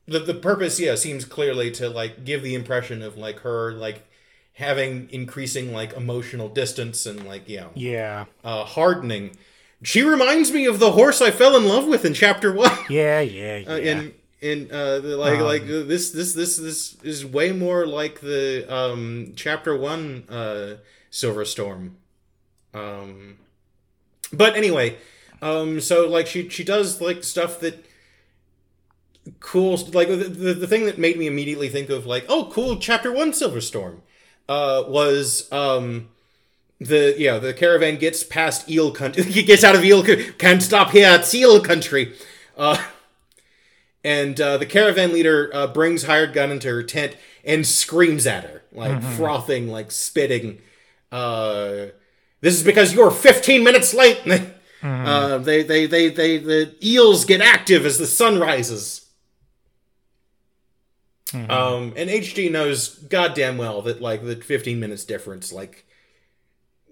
[0.08, 4.06] the the purpose yeah seems clearly to like give the impression of like her like
[4.54, 9.36] having increasing like emotional distance and like you know yeah, uh hardening.
[9.82, 13.20] She reminds me of the horse i fell in love with in chapter 1 yeah,
[13.22, 13.70] yeah, yeah.
[13.72, 17.52] uh, in in uh the, like Um, like uh, this this this this is way
[17.52, 20.76] more like the um chapter one uh
[21.10, 21.98] silver storm.
[22.74, 23.38] Um
[24.32, 24.98] but anyway
[25.42, 27.86] um so like she she does like stuff that
[29.40, 32.78] cool like the, the, the thing that made me immediately think of like oh cool
[32.78, 34.02] chapter one silver storm
[34.50, 36.10] uh was um
[36.80, 40.04] the yeah the caravan gets past eel country he gets out of eel
[40.38, 42.14] can't stop here it's eel country.
[42.58, 42.82] Uh
[44.06, 48.44] and uh, the caravan leader uh, brings hired gun into her tent and screams at
[48.44, 50.60] her like frothing like spitting
[51.12, 51.86] uh
[52.42, 54.20] this is because you're 15 minutes late.
[54.84, 59.03] Uh, they, they they they the eels get active as the sun rises
[61.34, 65.86] um and hg knows goddamn well that like the 15 minutes difference like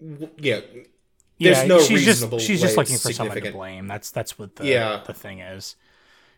[0.01, 0.61] w- yeah
[1.41, 3.87] yeah, there's no she's reasonable just she's just looking for someone to blame.
[3.87, 4.93] That's that's what the Yeah.
[4.93, 5.75] Um, the thing is.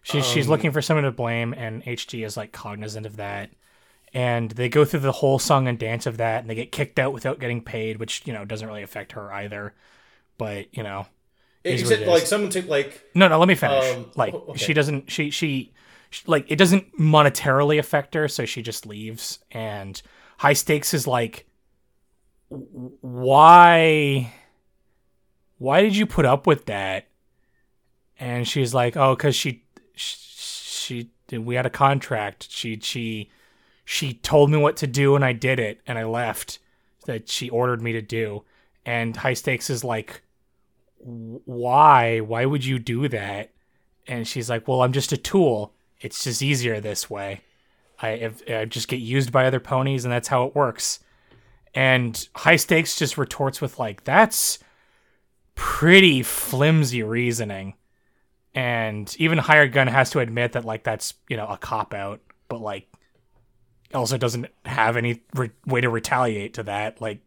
[0.01, 3.49] She's she's looking for someone to blame, and HG is like cognizant of that.
[4.13, 6.99] And they go through the whole song and dance of that, and they get kicked
[6.99, 9.73] out without getting paid, which you know doesn't really affect her either.
[10.37, 11.07] But you know,
[11.65, 13.95] except it like someone took like No, no, let me finish.
[13.95, 14.57] Um, like okay.
[14.57, 15.73] she doesn't she, she
[16.13, 20.01] she like it doesn't monetarily affect her, so she just leaves and
[20.37, 21.47] high stakes is like
[22.49, 24.31] why
[25.57, 27.07] why did you put up with that?
[28.19, 29.63] And she's like, "Oh, cuz she
[29.95, 32.47] she we had a contract.
[32.51, 33.31] She she
[33.83, 36.59] she told me what to do and I did it and I left
[37.05, 38.43] that she ordered me to do."
[38.85, 40.21] And high stakes is like
[40.99, 43.51] why why would you do that
[44.07, 47.41] and she's like well i'm just a tool it's just easier this way.
[47.99, 50.99] I, if, I just get used by other ponies, and that's how it works.
[51.73, 54.59] And high stakes just retorts with like, that's
[55.55, 57.75] pretty flimsy reasoning.
[58.53, 62.21] And even hired gun has to admit that like that's you know a cop out,
[62.49, 62.87] but like
[63.95, 67.01] also doesn't have any re- way to retaliate to that.
[67.01, 67.21] Like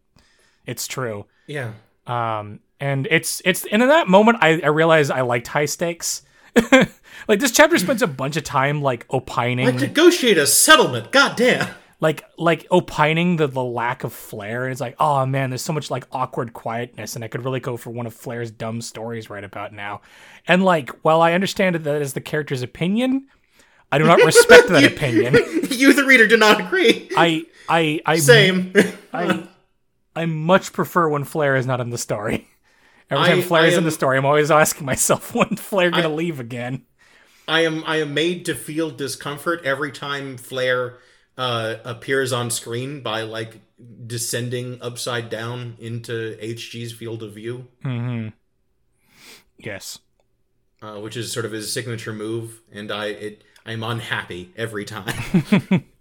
[0.65, 1.25] it's true.
[1.45, 1.73] Yeah.
[2.05, 6.21] Um, and it's it's and in that moment I, I realized I liked high stakes.
[7.27, 11.11] like this chapter spends a bunch of time like opining Like negotiate a settlement.
[11.11, 11.67] God damn.
[11.99, 15.73] like like opining the, the lack of flair and it's like oh man there's so
[15.73, 19.29] much like awkward quietness and i could really go for one of flair's dumb stories
[19.31, 20.01] right about now
[20.47, 23.25] and like while i understand that that is the character's opinion
[23.91, 25.33] i do not respect that opinion
[25.71, 27.09] you, the reader, do not agree.
[27.17, 28.73] i i i Same.
[29.11, 29.47] I,
[30.15, 32.47] I much prefer when Flair is not in the story.
[33.09, 35.89] Every I- time Flair I is in the story, I'm always asking myself when Flair
[35.91, 36.85] gonna leave again.
[37.47, 40.97] I am I am made to feel discomfort every time Flair
[41.37, 43.61] uh, appears on screen by like
[44.05, 47.67] descending upside down into HG's field of view,
[49.57, 49.99] Yes.
[50.81, 55.13] uh, which is sort of his signature move, and I it I'm unhappy every time.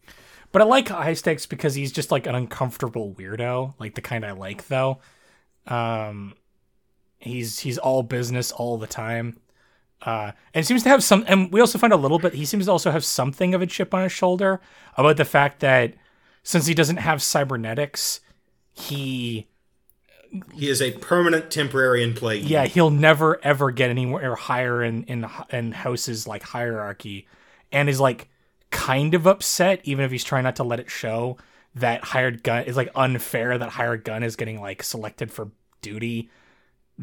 [0.52, 4.24] But I like high stakes because he's just like an uncomfortable weirdo, like the kind
[4.24, 5.00] I like though.
[5.66, 6.34] Um
[7.18, 9.38] he's he's all business all the time.
[10.02, 12.66] Uh and seems to have some and we also find a little bit he seems
[12.66, 14.60] to also have something of a chip on his shoulder
[14.96, 15.94] about the fact that
[16.42, 18.20] since he doesn't have cybernetics,
[18.72, 19.48] he
[20.54, 22.38] he is a permanent temporary employee.
[22.40, 27.26] yeah he'll never ever get anywhere higher in in in house's like hierarchy
[27.72, 28.28] and is like
[28.70, 31.36] kind of upset even if he's trying not to let it show
[31.74, 36.28] that hired gun is like unfair that hired gun is getting like selected for duty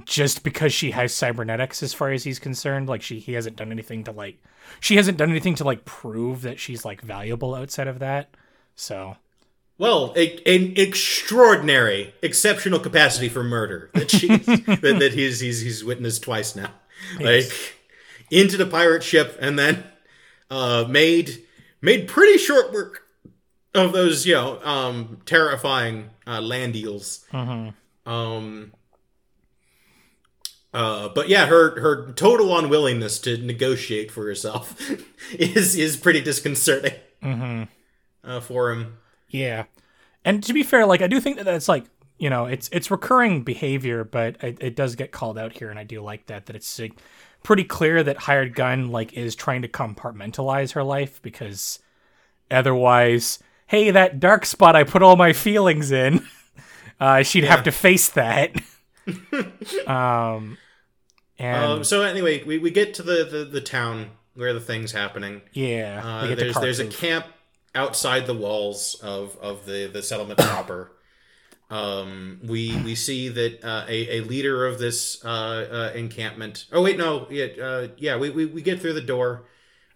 [0.05, 3.71] just because she has cybernetics as far as he's concerned like she he hasn't done
[3.71, 4.41] anything to like
[4.79, 8.29] she hasn't done anything to like prove that she's like valuable outside of that
[8.75, 9.15] so
[9.77, 15.83] Well, a, an extraordinary, exceptional capacity for murder that she that, that he's he's he's
[15.83, 16.71] witnessed twice now.
[17.19, 17.51] Like
[18.31, 19.83] into the pirate ship and then
[20.49, 21.43] uh made
[21.81, 23.03] made pretty short work
[23.75, 27.25] of those, you know, um terrifying uh land eels.
[28.05, 28.73] Um
[30.73, 34.79] uh, but yeah, her her total unwillingness to negotiate for herself
[35.33, 36.93] is is pretty disconcerting
[38.23, 38.97] uh, for him.
[39.29, 39.65] Yeah,
[40.25, 41.85] and to be fair, like I do think that that's like
[42.17, 45.77] you know it's it's recurring behavior, but it, it does get called out here, and
[45.77, 46.93] I do like that that it's like,
[47.43, 51.79] pretty clear that hired gun like is trying to compartmentalize her life because
[52.49, 56.25] otherwise, hey, that dark spot I put all my feelings in,
[56.99, 58.55] uh, she'd have to face that.
[59.87, 60.57] um,
[61.39, 64.91] and Um, so anyway, we, we get to the, the, the town where the thing's
[64.91, 65.41] happening.
[65.53, 67.25] yeah, Uh, we get to there's there's a camp
[67.75, 70.91] outside the walls of, of the, the settlement proper.
[71.69, 75.29] Um, we we see that uh, a, a leader of this uh,
[75.93, 76.65] uh, encampment.
[76.71, 78.15] Oh wait, no, yeah, uh, yeah.
[78.17, 79.45] We, we, we get through the door.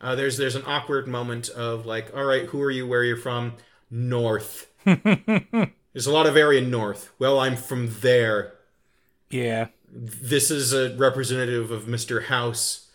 [0.01, 2.87] Uh, there's there's an awkward moment of like, all right, who are you?
[2.87, 3.53] Where are you from?
[3.91, 4.71] North.
[4.85, 7.11] there's a lot of area north.
[7.19, 8.53] Well, I'm from there.
[9.29, 9.67] Yeah.
[9.91, 12.25] this is a representative of Mr.
[12.25, 12.89] House,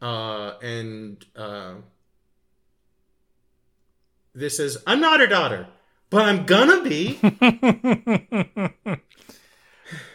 [0.00, 1.74] uh, and uh,
[4.34, 5.66] this is I'm not her daughter,
[6.08, 7.18] but I'm gonna be.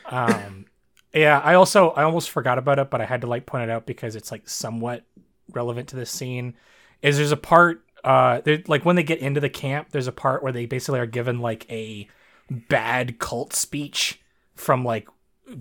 [0.06, 0.66] um
[1.14, 3.70] yeah i also i almost forgot about it but i had to like point it
[3.70, 5.04] out because it's like somewhat
[5.52, 6.54] relevant to this scene
[7.02, 10.44] is there's a part uh like when they get into the camp there's a part
[10.44, 12.08] where they basically are given like a
[12.50, 14.22] bad cult speech
[14.54, 15.08] from like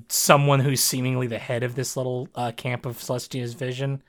[0.09, 4.03] someone who's seemingly the head of this little uh, camp of celestia's vision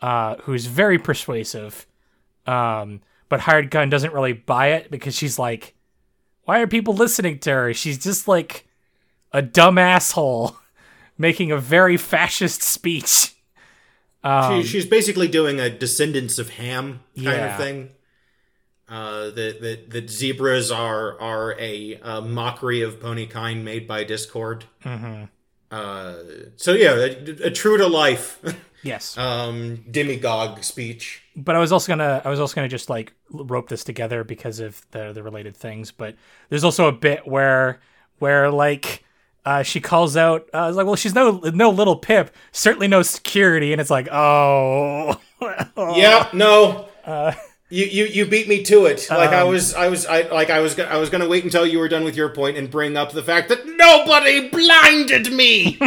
[0.00, 1.86] uh who's very persuasive
[2.46, 5.74] um but hired gun doesn't really buy it because she's like
[6.44, 8.66] why are people listening to her she's just like
[9.32, 10.56] a dumb asshole
[11.18, 13.34] making a very fascist speech.
[14.24, 17.52] Um, she, she's basically doing a Descendants of Ham kind Yeah.
[17.52, 17.90] of thing.
[18.92, 24.04] Uh, that that that zebras are are a, uh mockery of pony kind made by
[24.04, 24.66] Discord.
[24.84, 25.24] Mm-hmm.
[25.70, 26.14] Uh,
[26.56, 28.38] so yeah, a, a true to life
[28.82, 31.22] yes, um, demagogue speech.
[31.34, 34.60] but I was also gonna I was also gonna just like rope this together because
[34.60, 35.90] of the the related things.
[35.90, 36.14] But
[36.50, 37.80] there's also a bit where
[38.18, 39.04] where like.
[39.44, 40.48] Uh, she calls out.
[40.54, 42.28] Uh, I was like, "Well, she's no no Littlepip.
[42.52, 45.20] Certainly no security." And it's like, "Oh,
[45.96, 46.88] Yeah, no.
[47.04, 47.32] Uh,
[47.72, 49.06] you, you you beat me to it.
[49.10, 51.66] Like I Um, was I was I like I was I was gonna wait until
[51.66, 55.78] you were done with your point and bring up the fact that nobody blinded me.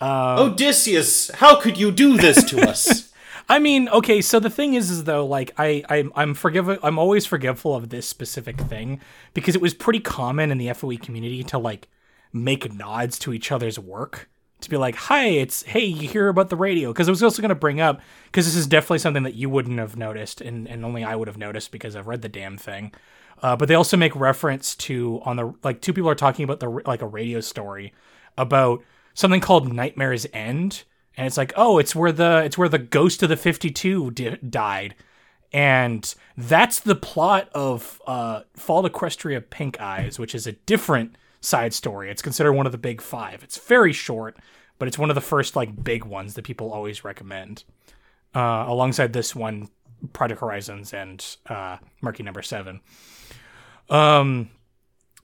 [0.00, 3.10] Uh, Odysseus, how could you do this to us?
[3.48, 6.98] I mean, okay, so the thing is, is though, like I, I'm I'm forgive I'm
[6.98, 9.00] always forgiveful of this specific thing
[9.34, 11.88] because it was pretty common in the FOE community to like
[12.32, 14.28] make nods to each other's work
[14.64, 17.42] to be like, "Hi, it's hey, you hear about the radio?" Because I was also
[17.42, 20.68] going to bring up because this is definitely something that you wouldn't have noticed, and
[20.68, 22.92] and only I would have noticed because I've read the damn thing.
[23.42, 26.60] Uh, but they also make reference to on the like two people are talking about
[26.60, 27.92] the like a radio story
[28.38, 28.82] about
[29.14, 30.84] something called Nightmare's End,
[31.16, 34.10] and it's like, oh, it's where the it's where the ghost of the Fifty Two
[34.10, 34.94] di- died,
[35.52, 41.74] and that's the plot of uh, Fallout Equestria Pink Eyes, which is a different side
[41.74, 42.10] story.
[42.10, 43.42] It's considered one of the big five.
[43.42, 44.36] It's very short,
[44.78, 47.64] but it's one of the first like big ones that people always recommend.
[48.34, 49.68] Uh, alongside this one,
[50.12, 52.80] Project Horizons and uh, Murky Number Seven.
[53.88, 54.50] Um,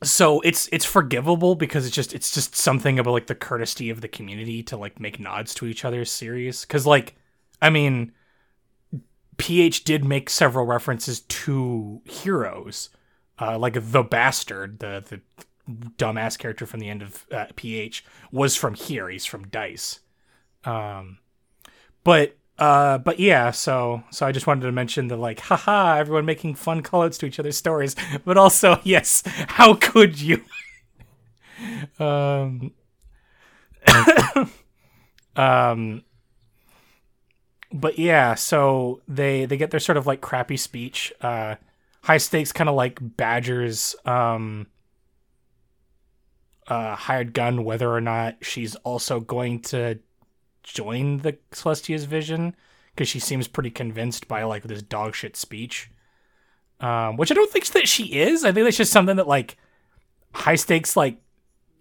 [0.02, 4.00] so it's it's forgivable because it's just it's just something about like the courtesy of
[4.00, 6.62] the community to like make nods to each other's series.
[6.62, 7.16] Because like,
[7.60, 8.12] I mean,
[9.36, 12.90] PH did make several references to heroes,
[13.38, 18.56] uh, like the bastard, the the dumbass character from the end of uh, PH was
[18.56, 19.08] from here.
[19.08, 20.00] He's from Dice.
[20.64, 21.18] Um,
[22.04, 26.26] but uh, but yeah, so so I just wanted to mention the like, haha, everyone
[26.26, 30.42] making fun callouts to each other's stories, but also yes, how could you?
[31.98, 32.72] um,
[35.36, 36.04] um,
[37.72, 41.12] but yeah, so they they get their sort of like crappy speech.
[41.22, 41.54] Uh,
[42.02, 43.96] high stakes kind of like badgers.
[44.04, 44.66] Um,
[46.70, 49.98] uh, hired gun whether or not she's also going to
[50.62, 52.54] join the Celestia's vision
[52.94, 55.90] because she seems pretty convinced by like this dog shit speech.
[56.80, 58.42] Um, which I don't think that she is.
[58.42, 59.58] I think that's just something that like
[60.32, 61.20] high stakes like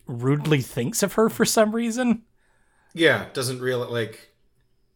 [0.07, 2.23] rudely thinks of her for some reason.
[2.93, 4.31] Yeah, doesn't really like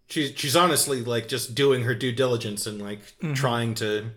[0.08, 3.34] she's she's honestly like just doing her due diligence and like mm-hmm.
[3.34, 4.12] trying to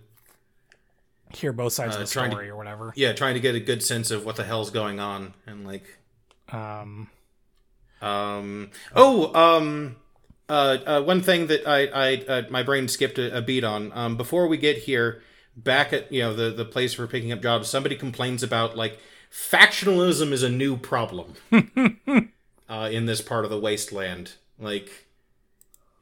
[1.37, 2.93] hear both sides uh, of the story to, or whatever.
[2.97, 5.85] Yeah, trying to get a good sense of what the hell's going on and like
[6.53, 7.11] um
[8.01, 9.97] um oh um
[10.49, 13.93] uh, uh one thing that I I uh, my brain skipped a, a, beat on
[13.93, 15.23] um before we get here
[15.57, 18.99] back at you know the the place for picking up jobs somebody complains about like
[19.33, 21.35] factionalism is a new problem
[22.69, 25.06] uh in this part of the wasteland like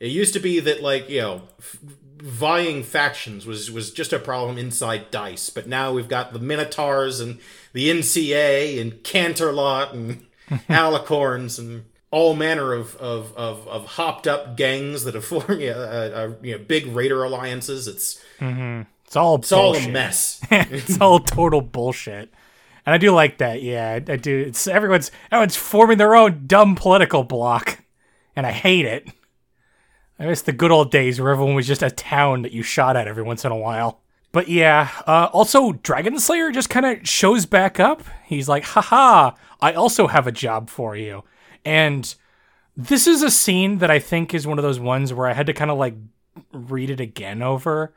[0.05, 1.79] it used to be that like you know f-
[2.23, 7.21] vying factions was was just a problem inside Dice, but now we've got the Minotaurs
[7.21, 7.39] and
[7.73, 10.27] the NCA and Canterlot and
[10.69, 15.71] Alicorns and all manner of, of, of, of, hopped up gangs that have formed you
[15.71, 17.89] know, uh, uh, you know, big raider alliances.
[17.89, 18.83] It's mm-hmm.
[19.07, 19.85] it's all it's bullshit.
[19.85, 20.41] all a mess.
[20.51, 22.31] it's all total bullshit.
[22.85, 23.63] And I do like that.
[23.63, 24.45] Yeah, I, I do.
[24.49, 27.79] It's everyone's everyone's forming their own dumb political block,
[28.37, 29.09] and I hate it.
[30.19, 32.97] I miss the good old days where everyone was just a town that you shot
[32.97, 34.01] at every once in a while.
[34.33, 38.03] But yeah, uh, also Dragon Slayer just kind of shows back up.
[38.25, 41.25] He's like, haha, I also have a job for you.
[41.65, 42.13] And
[42.77, 45.47] this is a scene that I think is one of those ones where I had
[45.47, 45.95] to kind of like
[46.53, 47.95] read it again over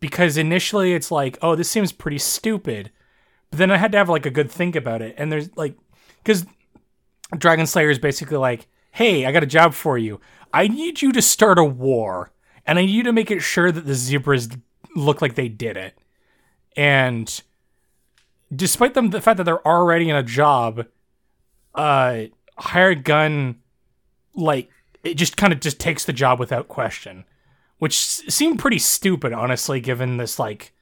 [0.00, 2.90] because initially it's like, oh, this seems pretty stupid.
[3.50, 5.14] But then I had to have like a good think about it.
[5.18, 5.76] And there's like,
[6.22, 6.46] because
[7.36, 10.20] Dragon Slayer is basically like, hey, I got a job for you.
[10.54, 12.30] I need you to start a war,
[12.64, 14.48] and I need you to make it sure that the zebras
[14.94, 15.98] look like they did it.
[16.76, 17.42] And
[18.54, 20.86] despite them, the fact that they're already in a job,
[21.74, 22.22] uh,
[22.56, 23.56] hired gun,
[24.34, 24.70] like
[25.02, 27.24] it just kind of just takes the job without question,
[27.78, 30.72] which seemed pretty stupid, honestly, given this like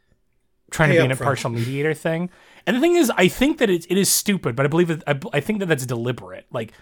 [0.71, 2.29] trying to be an impartial mediator thing.
[2.67, 5.03] And the thing is, I think that it, it is stupid, but I believe that
[5.07, 6.47] I, I think that that's deliberate.
[6.53, 6.73] Like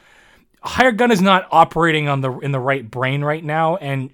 [0.62, 4.10] Hired Gun is not operating on the in the right brain right now, and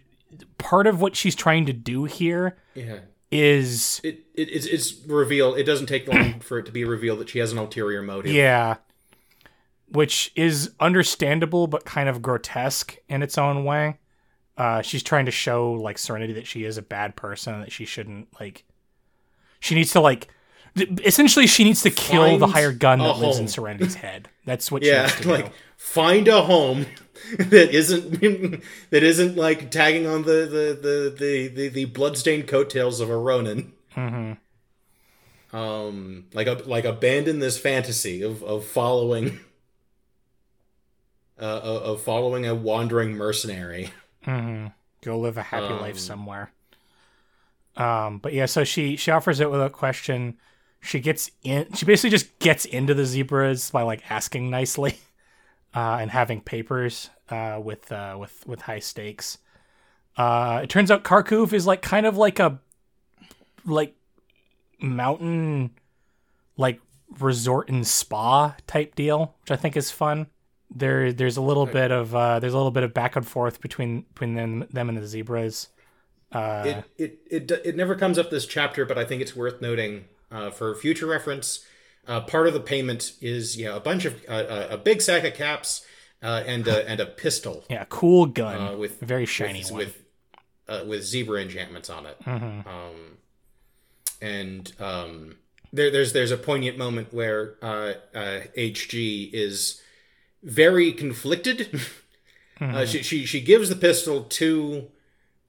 [0.59, 3.01] part of what she's trying to do here yeah.
[3.31, 5.59] is it, it it's, it's revealed.
[5.59, 8.33] It doesn't take long for it to be revealed that she has an ulterior motive.
[8.33, 8.77] Yeah,
[9.89, 13.99] which is understandable but kind of grotesque in its own way.
[14.57, 17.85] Uh, she's trying to show like Serenity that she is a bad person that she
[17.85, 18.65] shouldn't like.
[19.61, 20.29] She needs to like
[20.77, 23.45] essentially she needs to kill Find the hired gun that lives home.
[23.45, 24.29] in Serenity's head.
[24.45, 25.53] That's what yeah, she needs to like
[25.87, 26.85] find a home
[27.39, 28.21] that isn't
[28.91, 33.17] that isn't like tagging on the the the the, the, the bloodstained coattails of a
[33.17, 33.73] Ronin.
[33.95, 35.57] Mm-hmm.
[35.57, 39.41] Um, like a like abandon this fantasy of of following.
[41.39, 43.91] Uh, of following a wandering mercenary.
[44.27, 44.69] Mm-hmm.
[45.03, 46.51] Go live a happy um, life somewhere.
[47.77, 50.39] Um, but yeah, so she she offers it without question.
[50.81, 51.71] She gets in.
[51.75, 54.99] She basically just gets into the zebras by like asking nicely.
[55.77, 59.39] Uh, and having papers uh, with uh, with with high stakes.
[60.17, 62.59] Uh, it turns out Kharkov is like kind of like a
[63.67, 63.95] like
[64.81, 65.71] mountain
[66.57, 66.81] like
[67.21, 70.29] resort and spa type deal, which I think is fun.
[70.75, 73.61] There there's a little bit of uh, there's a little bit of back and forth
[73.61, 75.69] between between them them and the zebras.
[76.33, 79.61] Uh, it, it it it never comes up this chapter, but I think it's worth
[79.61, 81.67] noting uh, for future reference.
[82.09, 85.25] Uh, part of the payment is yeah a bunch of uh, uh, a big sack
[85.25, 85.85] of caps
[86.23, 89.79] uh, and a, and a pistol yeah, cool gun uh, with very shiny with one.
[89.79, 90.03] with,
[90.69, 92.17] uh, with zebra enchantments on it.
[92.25, 92.67] Mhm.
[92.67, 93.19] Um,
[94.21, 95.37] and um,
[95.73, 99.83] there, there's there's a poignant moment where uh, uh, HG is
[100.43, 101.81] very conflicted.
[102.61, 104.89] uh, she, she she gives the pistol to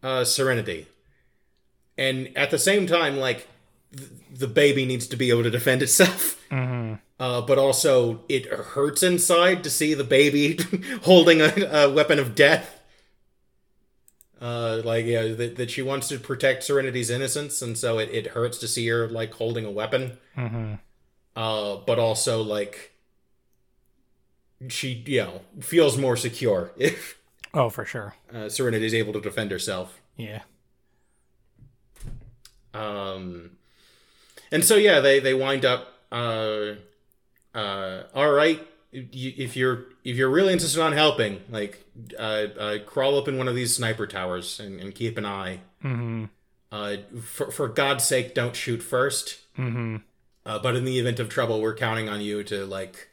[0.04, 0.88] uh, Serenity,
[1.98, 3.48] and at the same time, like
[4.34, 6.36] the baby needs to be able to defend itself.
[6.52, 7.00] Mhm.
[7.20, 10.60] Uh, but also, it hurts inside to see the baby
[11.04, 12.74] holding a, a weapon of death.
[14.40, 18.28] Uh, like yeah, that, that she wants to protect Serenity's innocence, and so it, it
[18.28, 20.18] hurts to see her like holding a weapon.
[20.38, 20.78] Mhm.
[21.36, 22.92] Uh, but also like
[24.70, 27.18] she, you know, feels more secure if
[27.54, 28.16] Oh, for sure.
[28.32, 30.00] uh, Serenity's able to defend herself.
[30.18, 30.42] Yeah.
[32.74, 33.52] Um,
[34.52, 35.94] and so yeah, they they wind up.
[36.12, 36.76] Uh,
[37.54, 41.86] uh, all right, if you're if you're really insistent on helping, like
[42.18, 45.60] uh, uh, crawl up in one of these sniper towers and, and keep an eye.
[45.84, 46.26] Mm-hmm.
[46.72, 49.40] Uh, for for God's sake, don't shoot first.
[49.58, 49.98] Mm-hmm.
[50.46, 53.10] Uh, but in the event of trouble, we're counting on you to like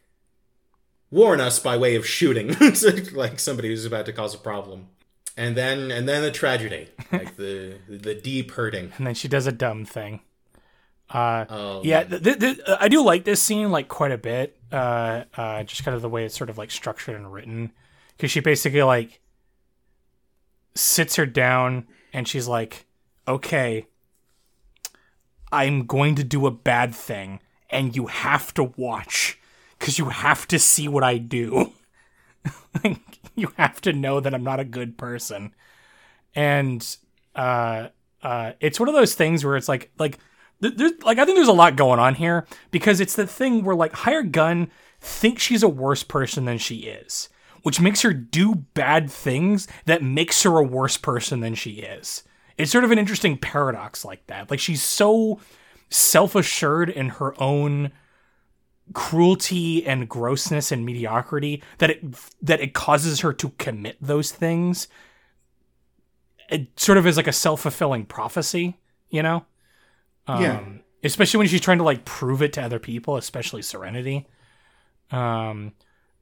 [1.10, 2.56] warn us by way of shooting,
[3.12, 4.88] like somebody who's about to cause a problem.
[5.36, 8.92] And then and then the tragedy, like the the deep hurting.
[8.96, 10.20] And then she does a dumb thing.
[11.14, 14.56] Uh, Um, yeah, th- th- th- I do like this scene like quite a bit.
[14.72, 17.72] Uh, uh, just kind of the way it's sort of like structured and written,
[18.16, 19.20] because she basically like
[20.74, 22.86] sits her down and she's like,
[23.28, 23.86] "Okay,
[25.52, 27.40] I'm going to do a bad thing,
[27.70, 29.38] and you have to watch,
[29.78, 31.72] because you have to see what I do.
[32.84, 32.98] like,
[33.36, 35.54] you have to know that I'm not a good person."
[36.34, 36.84] And
[37.36, 37.88] uh,
[38.22, 40.18] uh, it's one of those things where it's like like
[40.70, 43.76] there's like I think there's a lot going on here because it's the thing where
[43.76, 47.28] like Hired Gun thinks she's a worse person than she is,
[47.62, 52.22] which makes her do bad things that makes her a worse person than she is.
[52.56, 54.50] It's sort of an interesting paradox like that.
[54.50, 55.40] Like she's so
[55.90, 57.92] self-assured in her own
[58.92, 62.04] cruelty and grossness and mediocrity that it
[62.42, 64.88] that it causes her to commit those things
[66.50, 68.76] it sort of is like a self-fulfilling prophecy
[69.08, 69.46] you know
[70.26, 70.60] um, Yeah.
[71.02, 74.26] especially when she's trying to like prove it to other people especially serenity
[75.10, 75.72] um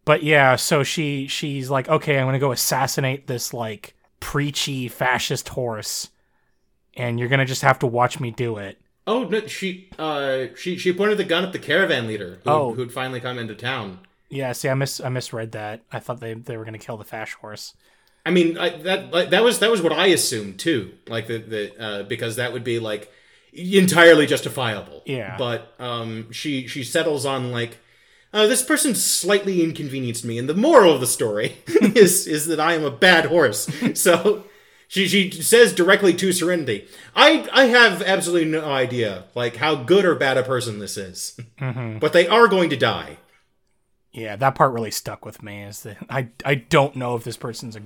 [0.04, 5.50] but yeah so she she's like okay i'm gonna go assassinate this like preachy fascist
[5.50, 6.10] horse
[6.94, 10.76] and you're gonna just have to watch me do it Oh no, she uh she
[10.78, 12.74] she pointed the gun at the caravan leader who Oh.
[12.74, 13.98] who'd finally come into town.
[14.30, 17.04] yeah see i mis i misread that i thought they, they were gonna kill the
[17.04, 17.74] fash horse
[18.24, 20.92] I mean, I, that like, that was that was what I assumed too.
[21.08, 23.10] Like the the uh, because that would be like
[23.52, 25.02] entirely justifiable.
[25.06, 25.36] Yeah.
[25.36, 27.78] But um, she she settles on like.
[28.34, 32.58] Uh, this person slightly inconvenienced me, and the moral of the story is is that
[32.58, 33.68] I am a bad horse.
[33.94, 34.44] So
[34.88, 40.04] she she says directly to Serenity, "I I have absolutely no idea like how good
[40.04, 43.18] or bad a person this is, but they are going to die."
[44.12, 45.62] Yeah, that part really stuck with me.
[45.62, 47.82] Is that I I don't know if this person's a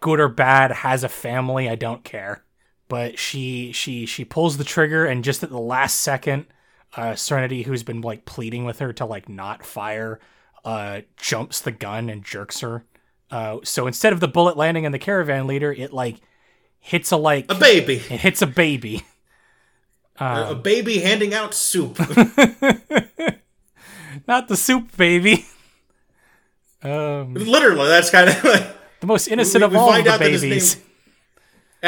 [0.00, 1.66] good or bad, has a family.
[1.68, 2.43] I don't care,
[2.88, 6.46] but she she she pulls the trigger, and just at the last second,
[6.96, 10.20] uh, Serenity, who's been like pleading with her to like not fire,
[10.64, 12.84] uh, jumps the gun and jerks her.
[13.30, 16.16] Uh, so instead of the bullet landing on the caravan leader, it like
[16.78, 19.04] hits a like A baby, it hits a baby.
[20.20, 21.98] a a baby handing out soup.
[24.28, 25.46] Not the soup baby.
[26.82, 28.66] Um, Literally, that's kind of like.
[29.00, 30.76] the most innocent We- of we all the out that his babies.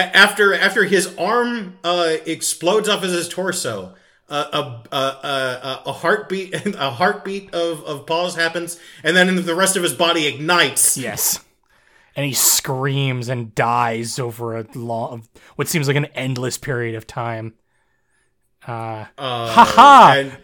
[0.00, 3.94] After after his arm uh, explodes off of his torso,
[4.28, 4.44] uh,
[4.92, 9.76] a, a, a a heartbeat a heartbeat of, of pause happens, and then the rest
[9.76, 10.96] of his body ignites.
[10.96, 11.40] Yes.
[12.14, 17.06] And he screams and dies over a long, what seems like an endless period of
[17.06, 17.54] time.
[18.66, 20.12] Uh, Uh, haha!
[20.20, 20.38] and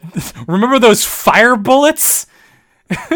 [0.49, 2.27] Remember those fire bullets?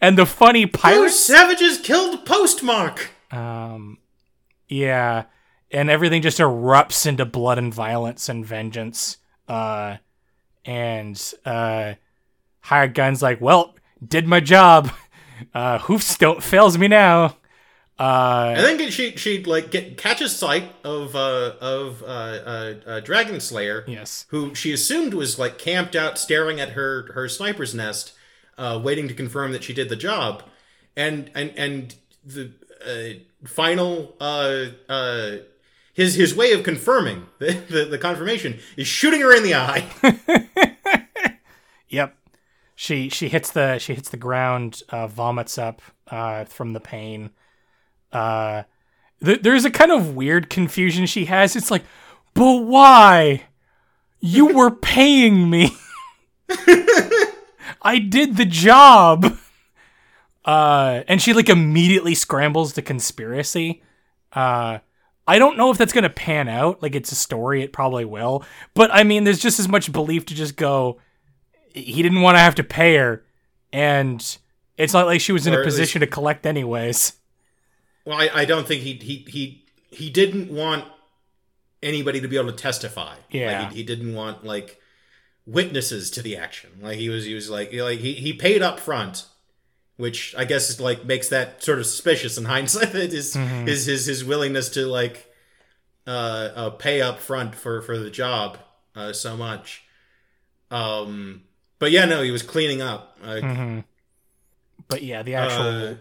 [0.00, 1.00] and the funny pirates.
[1.00, 3.10] those savages killed Postmark.
[3.32, 3.98] Um,
[4.72, 5.24] yeah.
[5.70, 9.18] And everything just erupts into blood and violence and vengeance.
[9.48, 9.96] Uh,
[10.64, 11.94] and, uh,
[12.60, 13.74] hired guns like, well,
[14.06, 14.90] did my job.
[15.54, 17.36] Uh, hoofs don't fails me now.
[17.98, 23.00] Uh, And then she she like get catches sight of uh of uh, uh, uh
[23.00, 24.26] Dragon Slayer, yes.
[24.28, 28.12] who she assumed was like camped out staring at her her sniper's nest,
[28.56, 30.42] uh, waiting to confirm that she did the job,
[30.96, 31.94] and and and
[32.24, 32.52] the
[32.86, 35.36] uh, final uh uh
[35.94, 39.88] his his way of confirming the, the the confirmation is shooting her in the eye.
[41.92, 42.16] Yep.
[42.74, 47.30] She she hits the she hits the ground, uh, vomits up uh, from the pain.
[48.10, 48.62] Uh,
[49.22, 51.54] th- there's a kind of weird confusion she has.
[51.54, 51.84] It's like,
[52.34, 53.42] but why?
[54.20, 55.70] You were paying me.
[57.82, 59.36] I did the job.
[60.44, 63.82] Uh, and she like immediately scrambles to conspiracy.
[64.32, 64.78] Uh,
[65.26, 66.82] I don't know if that's gonna pan out.
[66.82, 68.44] Like it's a story, it probably will.
[68.74, 70.98] But I mean, there's just as much belief to just go
[71.74, 73.24] he didn't want to have to pay her,
[73.72, 74.36] and
[74.76, 77.14] it's not like she was in Or a at least- position to collect anyways.
[78.04, 80.84] Well, I, I don't think he he he he didn't want
[81.82, 83.14] anybody to be able to testify.
[83.30, 83.62] Yeah.
[83.62, 84.80] like, he, he didn't want like
[85.46, 86.70] witnesses to the action.
[86.80, 89.24] Like he was he was like like he, he paid up front,
[90.02, 92.94] which I guess is like makes that sort of suspicious in hindsight.
[93.20, 93.66] Is Mhm.
[93.68, 95.32] his his his willingness to like
[96.06, 96.10] uh,
[96.60, 98.58] uh pay up front for for the job
[98.96, 99.82] uh so much.
[100.70, 101.42] Um,
[101.78, 103.18] but yeah, no, he was cleaning up.
[103.22, 103.78] Uh, hmm
[104.88, 105.94] But yeah, the actual uh,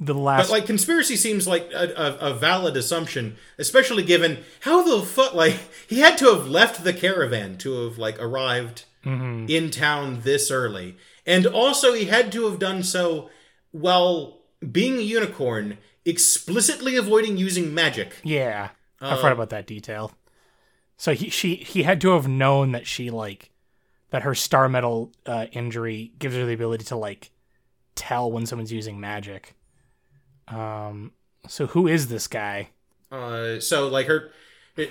[0.00, 4.82] the last But like conspiracy seems like a, a, a valid assumption, especially given how
[4.82, 5.56] the fuck like
[5.88, 9.48] he had to have left the caravan to have like arrived Mhm.
[9.48, 10.96] in town this early,
[11.28, 13.30] and also he had to have done so
[13.70, 14.40] while
[14.72, 18.16] being a unicorn, explicitly avoiding using magic.
[18.24, 18.70] yeah,
[19.00, 20.12] I Uh, forgot about that detail.
[20.96, 23.50] So he she he had to have known that she like
[24.10, 27.30] that her star metal uh, injury gives her the ability to like
[27.94, 29.54] tell when someone's using magic.
[30.48, 31.12] Um.
[31.46, 32.70] So who is this guy?
[33.12, 34.30] Uh, so like her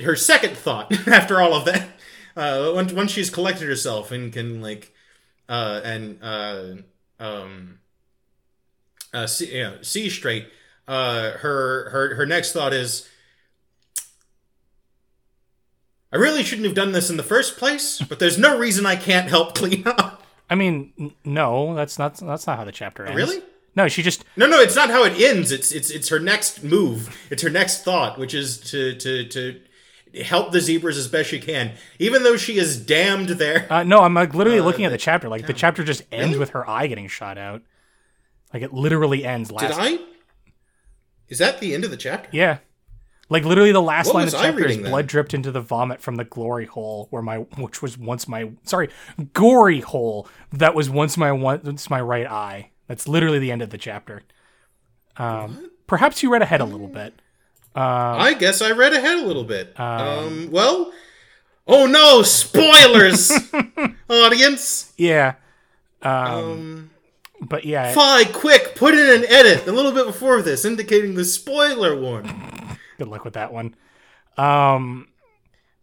[0.02, 1.90] her second thought after all of that,
[2.36, 4.94] uh, once once she's collected herself and can like
[5.50, 6.74] uh, and uh,
[7.20, 7.80] um,
[9.14, 10.48] uh, see, you know, see straight,
[10.88, 13.08] uh, her her her next thought is.
[16.12, 18.96] I really shouldn't have done this in the first place, but there's no reason I
[18.96, 20.24] can't help clean up.
[20.50, 23.16] I mean, n- no, that's not that's not how the chapter ends.
[23.18, 23.42] Really?
[23.76, 25.52] No, she just No, no, it's not how it ends.
[25.52, 27.16] It's it's it's her next move.
[27.30, 29.62] It's her next thought, which is to to to
[30.26, 33.68] help the zebras as best she can, even though she is damned there.
[33.72, 35.30] Uh, no, I'm like literally Uh, looking at the- the chapter.
[35.30, 36.40] Like the chapter just ends Really?
[36.40, 37.62] with her eye getting shot out.
[38.54, 39.68] Like it literally ends last.
[39.68, 40.00] Did I?
[41.28, 42.30] Is that the end of the chapter?
[42.32, 42.60] Yeah.
[43.30, 44.92] Like literally the last What line of the chapter is reading then?
[44.92, 48.52] blood dripped into the vomit from the glory hole where my which was once my
[48.64, 48.88] sorry
[49.34, 52.72] gory hole that was once my once my right eye.
[52.88, 54.24] That's literally the end of the chapter.
[55.18, 57.14] Um, perhaps you read ahead a little bit.
[57.82, 59.80] I guess I read ahead a little bit.
[59.80, 60.92] Um, well,
[61.68, 63.32] oh no, spoilers,
[64.10, 64.94] audience.
[64.98, 65.36] Yeah.
[66.02, 66.90] Um, Um,
[67.42, 71.24] but yeah, Fi, quick, put in an edit a little bit before this, indicating the
[71.26, 72.78] spoiler warning.
[72.98, 73.76] good luck with that one.
[74.38, 75.08] Um,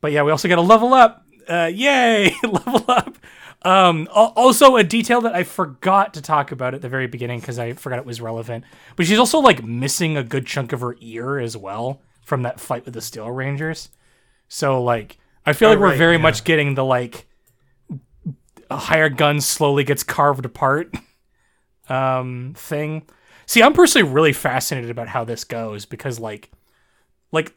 [0.00, 1.24] but yeah, we also got to level up.
[1.48, 3.16] Uh, yay, level up.
[3.64, 7.58] Um, also a detail that I forgot to talk about at the very beginning because
[7.58, 8.64] I forgot it was relevant.
[8.96, 12.60] But she's also like missing a good chunk of her ear as well from that
[12.60, 13.88] fight with the Steel Rangers.
[14.48, 16.22] So like, I feel Oh, like we're right, very yeah.
[16.22, 17.26] much getting the like
[18.70, 20.94] a hired gun slowly gets carved apart
[21.88, 23.02] um thing.
[23.46, 26.50] See, I'm personally really fascinated about how this goes because like
[27.30, 27.54] like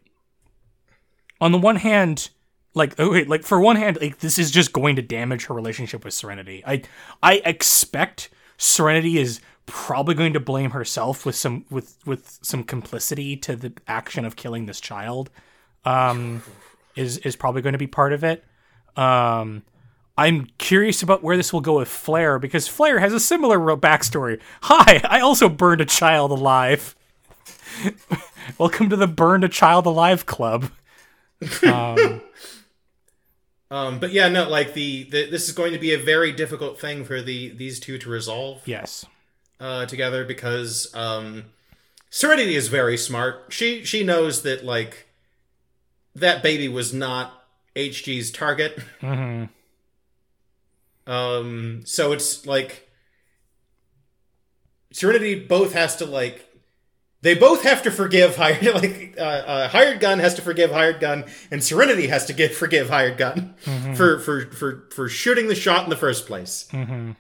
[1.40, 2.30] on the one hand
[2.78, 5.54] like oh wait, like for one hand like this is just going to damage her
[5.54, 6.64] relationship with Serenity.
[6.66, 6.84] I
[7.22, 13.36] I expect Serenity is probably going to blame herself with some with with some complicity
[13.38, 15.30] to the action of killing this child.
[15.86, 16.44] Um
[16.96, 18.44] is is probably going to be part of it.
[18.96, 19.64] Um
[20.20, 24.40] I'm curious about where this will go with Flair because Flair has a similar backstory.
[24.64, 26.96] Hi, I also burned a child alive.
[28.58, 30.72] Welcome to the Burned a Child Alive Club.
[31.64, 32.22] Um,
[33.70, 36.80] Um, but yeah, no, like the, the this is going to be a very difficult
[36.80, 38.62] thing for the these two to resolve.
[38.66, 39.06] yes.
[39.60, 41.46] uh, together because um,
[42.10, 43.48] Serenity is very smart.
[43.50, 45.08] She she knows that like
[46.16, 47.44] that baby was not
[47.76, 48.80] HG's target.
[49.02, 49.46] hmm
[51.06, 52.90] Um, so it's like
[54.92, 56.47] Serenity both has to like
[57.22, 61.00] they both have to forgive hired like uh, uh, hired gun has to forgive hired
[61.00, 63.56] gun and Serenity has to get forgive hired gun
[63.96, 66.68] for for for for shooting the shot in the first place.
[66.72, 67.12] hmm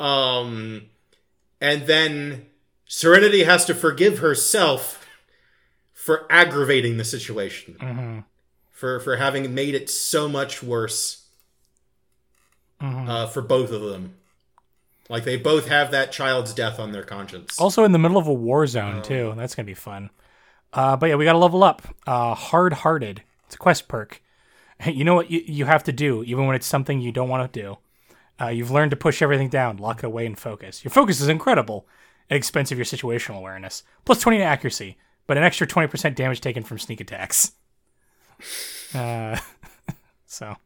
[0.00, 0.86] Um,
[1.60, 2.46] and then
[2.86, 5.06] Serenity has to forgive herself
[5.92, 7.76] for aggravating the situation,
[8.72, 11.26] for for having made it so much worse
[12.80, 14.14] uh, for both of them.
[15.08, 17.58] Like they both have that child's death on their conscience.
[17.58, 19.32] Also in the middle of a war zone too.
[19.36, 20.10] That's gonna be fun.
[20.72, 21.82] Uh, but yeah, we gotta level up.
[22.06, 23.22] Uh, Hard hearted.
[23.46, 24.22] It's a quest perk.
[24.86, 27.52] You know what you, you have to do, even when it's something you don't want
[27.52, 27.78] to do.
[28.40, 30.84] Uh, you've learned to push everything down, lock it away, and focus.
[30.84, 31.88] Your focus is incredible
[32.30, 33.82] at expense of your situational awareness.
[34.04, 34.96] Plus 20 to accuracy,
[35.26, 37.52] but an extra 20% damage taken from sneak attacks.
[38.94, 39.36] Uh,
[40.26, 40.56] so.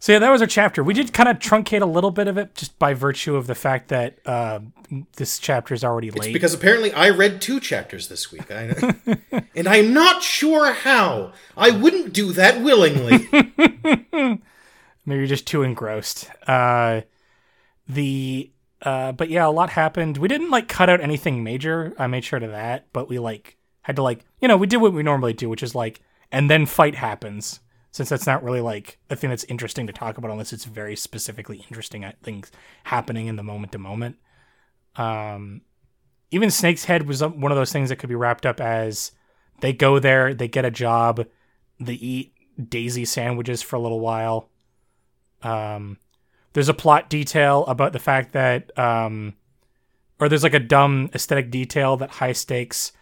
[0.00, 0.84] So yeah, that was our chapter.
[0.84, 3.54] We did kind of truncate a little bit of it just by virtue of the
[3.54, 4.60] fact that uh,
[5.16, 6.32] this chapter is already late.
[6.32, 8.94] Because apparently I read two chapters this week, I,
[9.56, 11.32] and I'm not sure how.
[11.56, 13.28] I wouldn't do that willingly.
[15.04, 16.30] Maybe you're just too engrossed.
[16.46, 17.02] Uh,
[17.88, 18.50] the
[18.82, 20.18] uh, but yeah, a lot happened.
[20.18, 21.94] We didn't like cut out anything major.
[21.98, 24.76] I made sure to that, but we like had to like you know we did
[24.76, 27.60] what we normally do, which is like and then fight happens.
[27.98, 30.94] Since that's not really like a thing that's interesting to talk about unless it's very
[30.94, 32.52] specifically interesting at things
[32.84, 34.18] happening in the moment to moment.
[34.94, 35.62] Um,
[36.30, 39.10] even Snake's Head was one of those things that could be wrapped up as
[39.62, 41.26] they go there, they get a job,
[41.80, 42.34] they eat
[42.70, 44.48] daisy sandwiches for a little while.
[45.42, 45.98] Um,
[46.52, 49.34] there's a plot detail about the fact that, um,
[50.20, 52.92] or there's like a dumb aesthetic detail that high stakes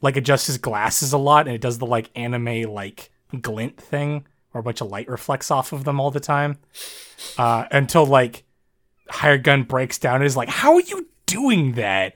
[0.00, 4.24] like adjusts his glasses a lot and it does the like anime like glint thing
[4.52, 6.58] where a bunch of light reflects off of them all the time.
[7.38, 8.44] Uh, until like
[9.08, 12.14] hired gun breaks down and is like, How are you doing that?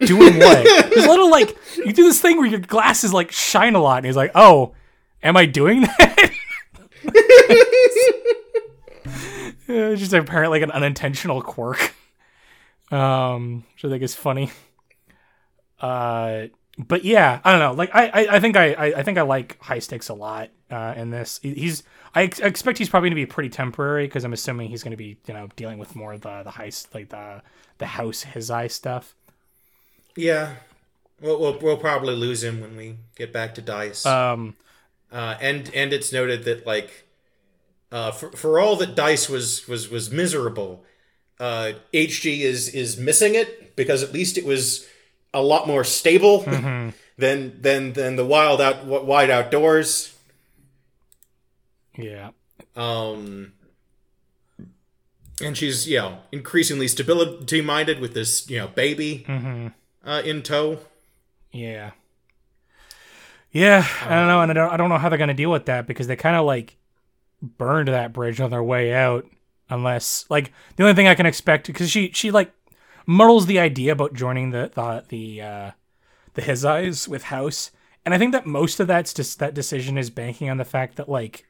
[0.00, 0.64] Doing what?
[0.90, 3.98] There's a little like you do this thing where your glasses like shine a lot,
[3.98, 4.74] and he's like, Oh,
[5.22, 6.30] am I doing that?
[9.68, 11.94] it's just apparently like an unintentional quirk.
[12.90, 14.50] Um, which I think is funny.
[15.80, 16.46] Uh
[16.78, 17.72] but yeah, I don't know.
[17.72, 20.50] Like I, I, I think I, I, I think I like high stakes a lot
[20.70, 21.40] uh, in this.
[21.42, 21.82] He's,
[22.14, 24.92] I ex- expect he's probably going to be pretty temporary because I'm assuming he's going
[24.92, 27.42] to be, you know, dealing with more of the the heist, like the
[27.78, 29.14] the house his eye stuff.
[30.16, 30.54] Yeah,
[31.20, 34.04] we'll, we'll we'll probably lose him when we get back to Dice.
[34.06, 34.56] Um,
[35.12, 37.06] uh, and and it's noted that like,
[37.92, 40.84] uh, for for all that Dice was was was miserable,
[41.38, 44.86] uh, HG is is missing it because at least it was
[45.32, 46.90] a lot more stable Mm-hmm.
[47.20, 50.16] than than than the wild out wide outdoors.
[52.02, 52.30] Yeah,
[52.76, 53.52] Um,
[55.42, 59.68] and she's you know increasingly stability minded with this you know baby Mm-hmm.
[60.08, 60.78] uh, in tow.
[61.52, 61.92] yeah,
[63.52, 63.86] yeah.
[64.02, 65.66] I don't know, and I don't, I don't know how they're going to deal with
[65.66, 66.76] that because they kind of like
[67.42, 69.26] burned that bridge on their way out.
[69.72, 72.52] Unless, like, the only thing I can expect because she she like
[73.06, 75.70] muddles the idea about joining the the the uh,
[76.34, 77.70] the his eyes with House,
[78.04, 80.96] and I think that most of that's just that decision is banking on the fact
[80.96, 81.46] that like,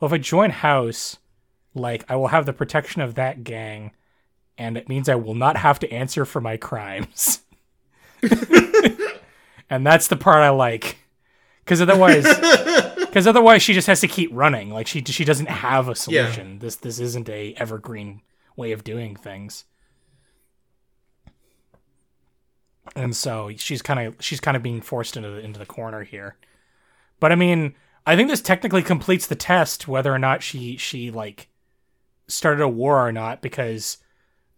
[0.00, 1.18] well, if I join House,
[1.74, 3.92] like I will have the protection of that gang,
[4.58, 7.40] and it means I will not have to answer for my crimes,
[9.70, 10.98] and that's the part I like,
[11.64, 12.26] because otherwise.
[13.06, 14.68] Because otherwise, she just has to keep running.
[14.68, 16.58] Like she she doesn't have a solution.
[16.58, 18.20] This this isn't a evergreen
[18.56, 19.64] way of doing things.
[22.94, 26.04] and so she's kind of she's kind of being forced into the, into the corner
[26.04, 26.36] here.
[27.18, 27.74] But I mean,
[28.06, 31.48] I think this technically completes the test whether or not she she like
[32.28, 33.98] started a war or not because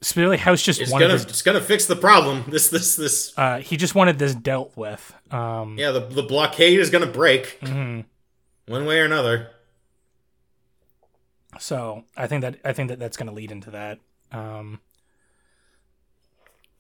[0.02, 1.24] Spilly House just It's wanted gonna this.
[1.26, 2.44] it's gonna fix the problem.
[2.48, 5.14] This this this Uh, he just wanted this dealt with.
[5.30, 8.04] Um, yeah the the blockade is gonna break mhm.
[8.66, 9.50] one way or another.
[11.58, 13.98] So I think that I think that that's going to lead into that.
[14.30, 14.80] Um,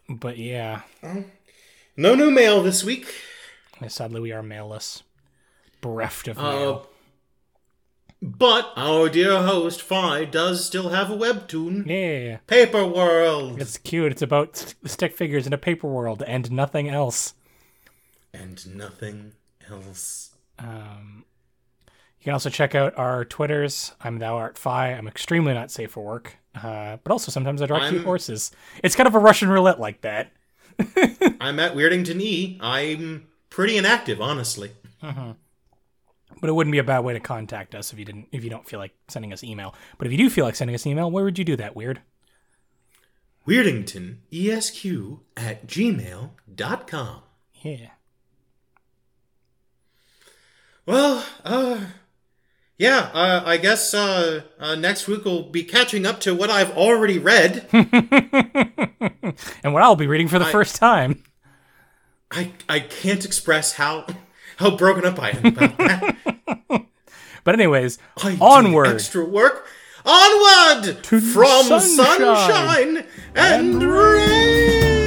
[0.08, 0.82] but yeah,
[1.96, 3.12] No new mail this week.
[3.88, 5.02] sadly we are mailless,
[5.80, 6.80] bereft of Uh,
[8.20, 11.86] but our dear host Fi does still have a webtoon.
[11.86, 13.60] yeah, Paper World.
[13.60, 14.10] it's cute.
[14.12, 17.34] It's about st- stick figures in a paper world and nothing else.
[18.34, 19.32] And nothing
[19.70, 20.30] else.
[20.58, 21.24] Um,
[22.18, 23.92] you can also check out our Twitters.
[24.00, 24.88] I'm thou art fi.
[24.88, 28.50] I'm extremely not safe for work, uh, but also sometimes I draw cute I'm- horses.
[28.82, 30.32] It's kind of a Russian roulette like that.
[31.40, 32.58] I'm at Weirdington E.
[32.60, 34.72] I'm pretty inactive, honestly.
[36.40, 38.50] But it wouldn't be a bad way to contact us if you didn't if you
[38.50, 39.74] don't feel like sending us email.
[39.98, 41.74] But if you do feel like sending us email, where would you do that?
[41.74, 42.00] Weird.
[43.46, 47.22] Weirdington ESQ at gmail.com.
[47.62, 47.88] Yeah.
[50.84, 51.80] Well, uh,
[52.78, 56.76] yeah, uh, I guess uh, uh, next week we'll be catching up to what I've
[56.76, 57.66] already read.
[57.72, 61.24] and what I'll be reading for the first time.
[62.30, 64.06] I I can't express how
[64.58, 66.16] how oh, broken up I am about that.
[67.44, 68.88] But anyways, I onward.
[68.88, 69.66] extra work.
[70.04, 71.86] Onward To from sunshine
[72.18, 74.97] sunshine and rain.